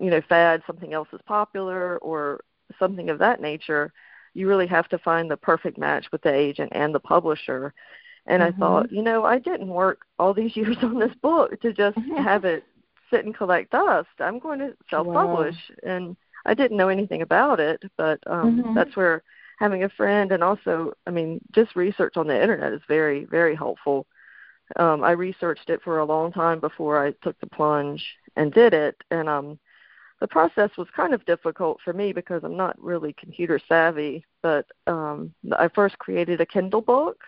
you 0.00 0.10
know, 0.10 0.22
fad. 0.28 0.62
Something 0.66 0.94
else 0.94 1.08
is 1.12 1.20
popular, 1.26 1.98
or 1.98 2.40
something 2.78 3.10
of 3.10 3.18
that 3.18 3.40
nature 3.40 3.92
you 4.36 4.46
really 4.46 4.66
have 4.66 4.86
to 4.90 4.98
find 4.98 5.30
the 5.30 5.36
perfect 5.36 5.78
match 5.78 6.06
with 6.12 6.20
the 6.20 6.32
agent 6.32 6.70
and 6.74 6.94
the 6.94 7.00
publisher. 7.00 7.72
And 8.26 8.42
mm-hmm. 8.42 8.62
I 8.62 8.66
thought, 8.66 8.92
you 8.92 9.02
know, 9.02 9.24
I 9.24 9.38
didn't 9.38 9.68
work 9.68 10.02
all 10.18 10.34
these 10.34 10.54
years 10.56 10.76
on 10.82 10.98
this 10.98 11.14
book 11.22 11.58
to 11.62 11.72
just 11.72 11.98
have 12.18 12.44
it 12.44 12.64
sit 13.10 13.24
and 13.24 13.34
collect 13.34 13.72
dust. 13.72 14.08
I'm 14.20 14.38
going 14.38 14.58
to 14.60 14.76
self-publish, 14.90 15.56
wow. 15.82 15.94
and 15.94 16.16
I 16.44 16.54
didn't 16.54 16.76
know 16.76 16.88
anything 16.88 17.22
about 17.22 17.60
it, 17.60 17.82
but 17.96 18.20
um, 18.26 18.62
mm-hmm. 18.62 18.74
that's 18.74 18.96
where 18.96 19.22
having 19.58 19.84
a 19.84 19.88
friend 19.88 20.32
and 20.32 20.44
also, 20.44 20.92
I 21.06 21.10
mean, 21.10 21.40
just 21.52 21.76
research 21.76 22.16
on 22.16 22.26
the 22.26 22.40
internet 22.40 22.72
is 22.72 22.82
very, 22.88 23.24
very 23.24 23.54
helpful. 23.54 24.06
Um, 24.76 25.02
I 25.02 25.12
researched 25.12 25.70
it 25.70 25.82
for 25.82 25.98
a 25.98 26.04
long 26.04 26.32
time 26.32 26.60
before 26.60 27.04
I 27.04 27.12
took 27.22 27.38
the 27.40 27.46
plunge 27.46 28.04
and 28.36 28.52
did 28.52 28.74
it, 28.74 28.96
and 29.10 29.28
um, 29.28 29.58
the 30.20 30.26
process 30.26 30.70
was 30.76 30.88
kind 30.94 31.14
of 31.14 31.24
difficult 31.24 31.78
for 31.84 31.92
me 31.92 32.12
because 32.12 32.42
I'm 32.42 32.56
not 32.56 32.80
really 32.82 33.12
computer 33.12 33.60
savvy. 33.68 34.24
But 34.42 34.66
um, 34.86 35.34
I 35.56 35.68
first 35.68 35.98
created 35.98 36.40
a 36.40 36.46
Kindle 36.46 36.80
book, 36.80 37.22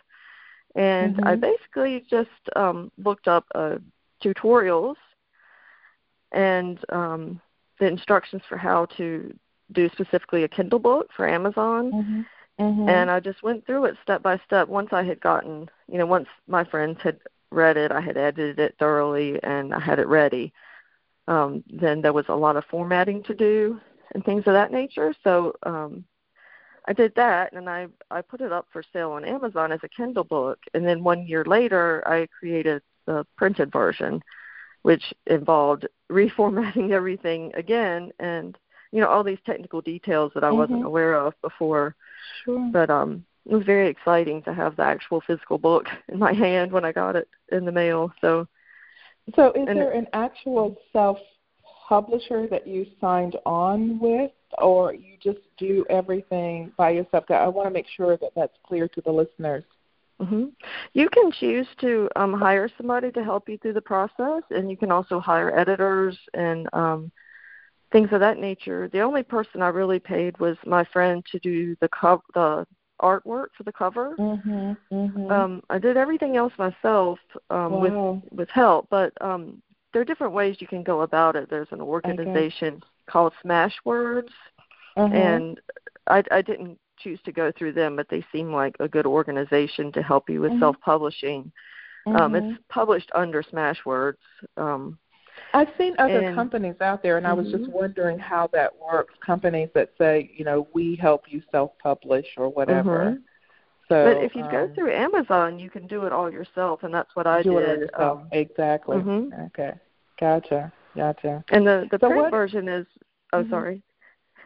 and 0.74 1.16
mm-hmm. 1.16 1.26
I 1.26 1.36
basically 1.36 2.04
just 2.10 2.30
um, 2.56 2.90
looked 2.98 3.28
up 3.28 3.46
uh, 3.54 3.76
tutorials 4.22 4.96
and 6.32 6.78
um, 6.90 7.40
the 7.80 7.86
instructions 7.86 8.42
for 8.48 8.56
how 8.56 8.86
to 8.96 9.34
do 9.72 9.88
specifically 9.90 10.44
a 10.44 10.48
Kindle 10.48 10.78
book 10.78 11.08
for 11.16 11.28
Amazon. 11.28 11.92
Mm-hmm. 11.92 12.20
Mm-hmm. 12.60 12.88
And 12.88 13.10
I 13.10 13.20
just 13.20 13.42
went 13.42 13.64
through 13.66 13.84
it 13.84 13.96
step 14.02 14.22
by 14.22 14.40
step. 14.44 14.66
Once 14.66 14.88
I 14.92 15.04
had 15.04 15.20
gotten, 15.20 15.70
you 15.86 15.98
know, 15.98 16.06
once 16.06 16.26
my 16.48 16.64
friends 16.64 16.98
had 17.02 17.20
read 17.50 17.76
it, 17.76 17.92
I 17.92 18.00
had 18.00 18.16
edited 18.16 18.58
it 18.58 18.74
thoroughly, 18.78 19.38
and 19.44 19.72
I 19.72 19.78
had 19.78 20.00
it 20.00 20.08
ready 20.08 20.52
um, 21.28 21.62
then 21.70 22.00
there 22.00 22.14
was 22.14 22.24
a 22.28 22.34
lot 22.34 22.56
of 22.56 22.64
formatting 22.64 23.22
to 23.24 23.34
do 23.34 23.78
and 24.12 24.24
things 24.24 24.44
of 24.46 24.54
that 24.54 24.72
nature. 24.72 25.14
So 25.22 25.54
um, 25.62 26.04
I 26.88 26.94
did 26.94 27.14
that, 27.16 27.52
and 27.52 27.68
I 27.68 27.88
I 28.10 28.22
put 28.22 28.40
it 28.40 28.50
up 28.50 28.66
for 28.72 28.82
sale 28.92 29.12
on 29.12 29.24
Amazon 29.24 29.70
as 29.70 29.80
a 29.82 29.88
Kindle 29.88 30.24
book. 30.24 30.58
And 30.72 30.86
then 30.86 31.04
one 31.04 31.26
year 31.26 31.44
later, 31.44 32.02
I 32.06 32.26
created 32.26 32.82
the 33.06 33.26
printed 33.36 33.70
version, 33.70 34.22
which 34.82 35.02
involved 35.26 35.86
reformatting 36.10 36.90
everything 36.90 37.52
again, 37.54 38.12
and 38.18 38.56
you 38.92 39.00
know 39.00 39.08
all 39.08 39.24
these 39.24 39.38
technical 39.44 39.80
details 39.80 40.32
that 40.34 40.44
I 40.44 40.48
mm-hmm. 40.48 40.58
wasn't 40.58 40.84
aware 40.84 41.14
of 41.14 41.34
before. 41.42 41.94
Sure. 42.44 42.70
But 42.72 42.90
um, 42.90 43.24
it 43.46 43.54
was 43.54 43.64
very 43.64 43.88
exciting 43.88 44.42
to 44.42 44.54
have 44.54 44.76
the 44.76 44.82
actual 44.82 45.20
physical 45.20 45.58
book 45.58 45.86
in 46.08 46.18
my 46.18 46.32
hand 46.32 46.72
when 46.72 46.84
I 46.84 46.92
got 46.92 47.16
it 47.16 47.28
in 47.50 47.64
the 47.64 47.72
mail. 47.72 48.12
So 48.20 48.46
so, 49.34 49.52
is 49.52 49.66
there 49.66 49.92
an 49.92 50.06
actual 50.12 50.76
self 50.92 51.18
publisher 51.88 52.46
that 52.48 52.66
you 52.66 52.86
signed 53.00 53.36
on 53.44 53.98
with, 53.98 54.30
or 54.58 54.94
you 54.94 55.16
just 55.22 55.40
do 55.58 55.84
everything 55.90 56.72
by 56.76 56.90
yourself? 56.90 57.24
I 57.30 57.48
want 57.48 57.66
to 57.66 57.72
make 57.72 57.86
sure 57.94 58.16
that 58.16 58.30
that's 58.34 58.56
clear 58.66 58.88
to 58.88 59.00
the 59.02 59.10
listeners. 59.10 59.64
Mm-hmm. 60.20 60.46
You 60.94 61.08
can 61.10 61.30
choose 61.30 61.66
to 61.80 62.08
um, 62.16 62.32
hire 62.32 62.68
somebody 62.76 63.12
to 63.12 63.22
help 63.22 63.48
you 63.48 63.58
through 63.58 63.74
the 63.74 63.80
process, 63.80 64.42
and 64.50 64.70
you 64.70 64.76
can 64.76 64.90
also 64.90 65.20
hire 65.20 65.56
editors 65.56 66.18
and 66.34 66.68
um, 66.72 67.12
things 67.92 68.08
of 68.12 68.20
that 68.20 68.38
nature. 68.38 68.88
The 68.88 69.00
only 69.00 69.22
person 69.22 69.62
I 69.62 69.68
really 69.68 70.00
paid 70.00 70.38
was 70.38 70.56
my 70.66 70.84
friend 70.84 71.24
to 71.30 71.38
do 71.38 71.76
the 71.80 71.88
co- 71.88 72.22
the 72.34 72.66
artwork 73.00 73.48
for 73.56 73.62
the 73.64 73.72
cover. 73.72 74.16
Mm-hmm, 74.18 74.72
mm-hmm. 74.92 75.30
Um, 75.30 75.62
I 75.70 75.78
did 75.78 75.96
everything 75.96 76.36
else 76.36 76.52
myself 76.58 77.18
um, 77.50 77.72
wow. 77.72 78.20
with 78.20 78.32
with 78.32 78.50
help, 78.50 78.88
but 78.90 79.12
um, 79.20 79.62
there 79.92 80.02
are 80.02 80.04
different 80.04 80.32
ways 80.32 80.56
you 80.58 80.66
can 80.66 80.82
go 80.82 81.02
about 81.02 81.36
it. 81.36 81.48
There's 81.48 81.70
an 81.70 81.80
organization 81.80 82.74
okay. 82.74 82.86
called 83.06 83.32
Smashwords, 83.44 84.30
mm-hmm. 84.96 85.14
and 85.14 85.60
I, 86.08 86.24
I 86.30 86.42
didn't 86.42 86.78
choose 87.02 87.18
to 87.24 87.32
go 87.32 87.52
through 87.56 87.72
them, 87.72 87.96
but 87.96 88.08
they 88.08 88.24
seem 88.32 88.52
like 88.52 88.76
a 88.80 88.88
good 88.88 89.06
organization 89.06 89.92
to 89.92 90.02
help 90.02 90.28
you 90.28 90.40
with 90.40 90.52
mm-hmm. 90.52 90.60
self-publishing. 90.60 91.50
Um, 92.06 92.34
it's 92.34 92.44
mm-hmm. 92.44 92.54
published 92.70 93.10
under 93.14 93.42
Smashwords. 93.42 94.16
Um, 94.56 94.98
I've 95.52 95.68
seen 95.76 95.94
other 95.98 96.20
and, 96.20 96.34
companies 96.34 96.76
out 96.80 97.02
there, 97.02 97.16
and 97.16 97.26
mm-hmm. 97.26 97.38
I 97.38 97.42
was 97.42 97.50
just 97.50 97.64
mm-hmm. 97.64 97.72
wondering 97.72 98.18
how 98.18 98.48
that 98.52 98.72
works. 98.78 99.14
Companies 99.24 99.68
that 99.74 99.90
say, 99.98 100.30
you 100.34 100.44
know, 100.44 100.68
we 100.72 100.96
help 100.96 101.24
you 101.28 101.42
self-publish 101.50 102.26
or 102.36 102.48
whatever. 102.48 102.98
Mm-hmm. 102.98 103.22
So, 103.88 104.04
but 104.04 104.22
if 104.22 104.34
you 104.34 104.42
um, 104.42 104.50
go 104.50 104.70
through 104.74 104.92
Amazon, 104.92 105.58
you 105.58 105.70
can 105.70 105.86
do 105.86 106.04
it 106.04 106.12
all 106.12 106.30
yourself, 106.30 106.82
and 106.82 106.92
that's 106.92 107.14
what 107.14 107.26
I 107.26 107.42
do 107.42 107.58
did. 107.58 107.82
It 107.82 108.00
um, 108.00 108.28
exactly. 108.32 108.98
Mm-hmm. 108.98 109.42
Okay. 109.46 109.72
Gotcha. 110.20 110.72
Gotcha. 110.94 111.44
And 111.50 111.66
the 111.66 111.88
the 111.90 111.98
so 112.00 112.08
print 112.08 112.22
what, 112.24 112.30
version 112.30 112.68
is. 112.68 112.86
Oh, 113.32 113.38
mm-hmm. 113.38 113.50
sorry. 113.50 113.82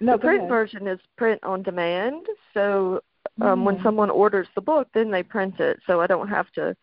No, 0.01 0.13
the 0.13 0.19
print 0.19 0.49
version 0.49 0.87
is 0.87 0.99
print 1.17 1.43
on 1.45 1.63
demand. 1.63 2.27
So 2.55 3.03
um, 3.41 3.65
when 3.65 3.77
mm-hmm. 3.77 3.85
someone 3.85 4.11
orders 4.11 4.49
the 4.55 4.61
book, 4.61 4.89
then 4.95 5.11
they 5.11 5.23
print 5.23 5.61
it. 5.61 5.81
So 5.87 6.01
I 6.01 6.07
don't 6.07 6.29
have 6.29 6.51
to 6.53 6.77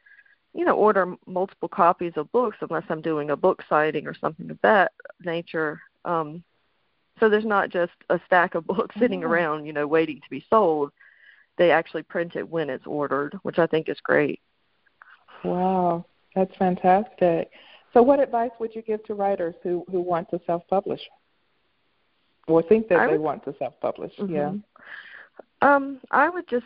you 0.54 0.66
know, 0.66 0.76
order 0.76 1.16
multiple 1.28 1.70
copies 1.70 2.14
of 2.16 2.32
books 2.32 2.58
unless 2.62 2.84
I'm 2.90 3.02
doing 3.02 3.30
a 3.30 3.36
book 3.36 3.64
signing 3.70 4.08
or 4.08 4.16
something 4.16 4.50
of 4.50 4.60
that 4.62 4.92
nature. 5.24 5.80
Um, 6.06 6.44
So 7.20 7.30
there's 7.30 7.46
not 7.46 7.70
just 7.70 7.92
a 8.10 8.20
stack 8.26 8.56
of 8.56 8.66
books 8.74 8.96
sitting 9.00 9.22
Mm-hmm. 9.22 9.32
around, 9.32 9.66
you 9.66 9.74
know, 9.74 9.88
waiting 9.88 10.18
to 10.22 10.30
be 10.30 10.46
sold. 10.50 10.92
They 11.58 11.72
actually 11.72 12.04
print 12.04 12.36
it 12.36 12.50
when 12.50 12.70
it's 12.70 12.88
ordered, 12.88 13.38
which 13.44 13.60
I 13.60 13.68
think 13.68 13.90
is 13.90 14.00
great. 14.02 14.40
Wow, 15.44 16.06
that's 16.36 16.56
fantastic. 16.58 17.52
So, 17.94 18.02
what 18.02 18.20
advice 18.20 18.52
would 18.60 18.74
you 18.74 18.82
give 18.82 19.04
to 19.06 19.14
writers 19.14 19.56
who 19.62 19.84
who 19.92 20.00
want 20.00 20.30
to 20.30 20.40
self-publish 20.46 21.02
or 22.50 22.62
think 22.64 22.88
that 22.90 23.00
I 23.00 23.08
they 23.08 23.18
want 23.18 23.44
to 23.46 23.56
self-publish? 23.60 24.14
Yeah. 24.28 24.52
Mhm. 24.52 24.64
Um, 25.62 26.00
I 26.12 26.30
would 26.30 26.48
just 26.48 26.66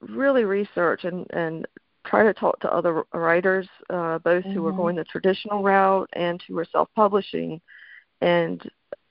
really 0.00 0.44
research 0.44 1.04
and 1.04 1.26
and 1.30 1.66
try 2.04 2.22
to 2.22 2.32
talk 2.32 2.58
to 2.60 2.72
other 2.72 3.04
writers, 3.12 3.68
uh, 3.90 4.18
both 4.20 4.44
who 4.46 4.66
are 4.66 4.72
Mhm. 4.72 4.76
going 4.76 4.96
the 4.96 5.04
traditional 5.04 5.62
route 5.62 6.08
and 6.14 6.42
who 6.42 6.56
are 6.58 6.64
self-publishing, 6.64 7.60
and 8.22 8.70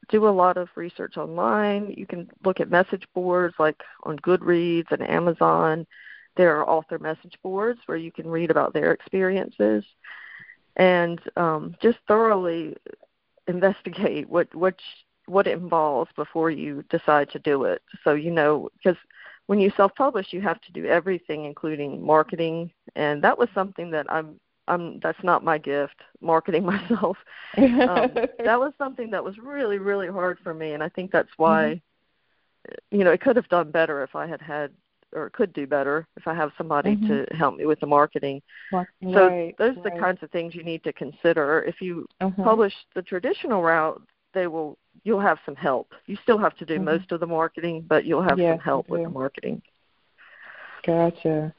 do 0.09 0.27
a 0.27 0.29
lot 0.29 0.57
of 0.57 0.69
research 0.75 1.17
online. 1.17 1.91
You 1.95 2.07
can 2.07 2.29
look 2.43 2.59
at 2.59 2.69
message 2.71 3.07
boards 3.13 3.55
like 3.59 3.79
on 4.03 4.17
Goodreads 4.19 4.91
and 4.91 5.07
Amazon. 5.07 5.85
There 6.35 6.55
are 6.57 6.67
author 6.67 6.97
message 6.97 7.37
boards 7.43 7.79
where 7.85 7.97
you 7.97 8.11
can 8.11 8.27
read 8.27 8.49
about 8.49 8.73
their 8.73 8.91
experiences, 8.91 9.85
and 10.77 11.19
um, 11.35 11.75
just 11.81 11.99
thoroughly 12.07 12.75
investigate 13.47 14.27
what 14.29 14.53
what 14.55 14.75
what 15.29 15.47
it 15.47 15.57
involves 15.57 16.11
before 16.15 16.49
you 16.51 16.83
decide 16.89 17.29
to 17.31 17.39
do 17.39 17.63
it. 17.65 17.81
So 18.03 18.13
you 18.13 18.31
know, 18.31 18.69
because 18.77 18.97
when 19.47 19.59
you 19.59 19.71
self-publish, 19.77 20.27
you 20.31 20.41
have 20.41 20.61
to 20.61 20.71
do 20.71 20.85
everything, 20.85 21.45
including 21.45 22.05
marketing, 22.05 22.71
and 22.95 23.21
that 23.23 23.37
was 23.37 23.49
something 23.53 23.91
that 23.91 24.05
I'm. 24.11 24.39
I'm, 24.67 24.99
that's 25.01 25.23
not 25.23 25.43
my 25.43 25.57
gift, 25.57 25.95
marketing 26.21 26.63
myself. 26.73 27.17
Um, 27.87 28.19
that 28.45 28.59
was 28.59 28.73
something 28.77 29.09
that 29.11 29.23
was 29.23 29.37
really, 29.39 29.79
really 29.79 30.07
hard 30.07 30.37
for 30.43 30.53
me, 30.53 30.73
and 30.73 30.83
I 30.83 30.89
think 30.89 31.11
that's 31.11 31.31
why, 31.37 31.81
you 32.91 33.03
know, 33.03 33.11
it 33.11 33.21
could 33.21 33.35
have 33.35 33.47
done 33.49 33.71
better 33.71 34.03
if 34.03 34.15
I 34.15 34.27
had 34.27 34.41
had, 34.41 34.71
or 35.13 35.29
could 35.31 35.53
do 35.53 35.65
better 35.65 36.07
if 36.17 36.27
I 36.27 36.33
have 36.35 36.51
somebody 36.57 36.95
Mhm. 36.95 37.07
to 37.07 37.35
help 37.35 37.55
me 37.57 37.65
with 37.65 37.79
the 37.79 37.87
marketing. 37.87 38.41
right, 38.71 38.87
So 39.13 39.53
those 39.57 39.75
are 39.77 39.83
the 39.83 39.91
kinds 39.91 40.21
of 40.23 40.31
things 40.31 40.55
you 40.55 40.63
need 40.63 40.83
to 40.83 40.93
consider. 40.93 41.63
If 41.63 41.81
you 41.81 42.05
Mhm. 42.21 42.43
publish 42.43 42.73
the 42.95 43.01
traditional 43.01 43.61
route, 43.63 44.01
they 44.33 44.47
will 44.47 44.77
you'll 45.03 45.19
have 45.19 45.39
some 45.45 45.55
help. 45.55 45.93
You 46.05 46.15
still 46.23 46.37
have 46.37 46.55
to 46.57 46.65
do 46.65 46.79
Mhm. 46.79 46.85
most 46.85 47.11
of 47.11 47.19
the 47.19 47.27
marketing, 47.27 47.85
but 47.87 48.05
you'll 48.05 48.21
have 48.23 48.39
Yes, 48.39 48.57
some 48.57 48.59
help 48.59 48.89
with 48.89 49.03
the 49.03 49.09
marketing. 49.09 49.61
Gotcha. 50.85 51.53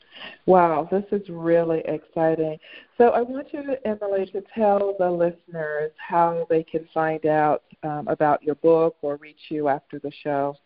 Wow, 0.46 0.88
this 0.90 1.04
is 1.12 1.28
really 1.28 1.80
exciting. 1.86 2.58
So 2.96 3.08
I 3.10 3.20
want 3.22 3.52
you, 3.52 3.76
Emily, 3.84 4.26
to 4.32 4.42
tell 4.54 4.94
the 4.98 5.10
listeners 5.10 5.92
how 5.96 6.46
they 6.48 6.62
can 6.62 6.86
find 6.92 7.24
out 7.26 7.62
um, 7.82 8.08
about 8.08 8.42
your 8.42 8.56
book 8.56 8.96
or 9.02 9.16
reach 9.16 9.50
you 9.50 9.68
after 9.68 9.98
the 9.98 10.10
show. 10.22 10.56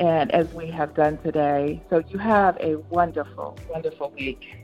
and 0.00 0.30
as 0.32 0.52
we 0.54 0.66
have 0.68 0.94
done 0.94 1.18
today. 1.18 1.82
So 1.90 2.02
you 2.08 2.18
have 2.18 2.56
a 2.60 2.76
wonderful, 2.90 3.56
wonderful 3.68 4.12
week. 4.16 4.61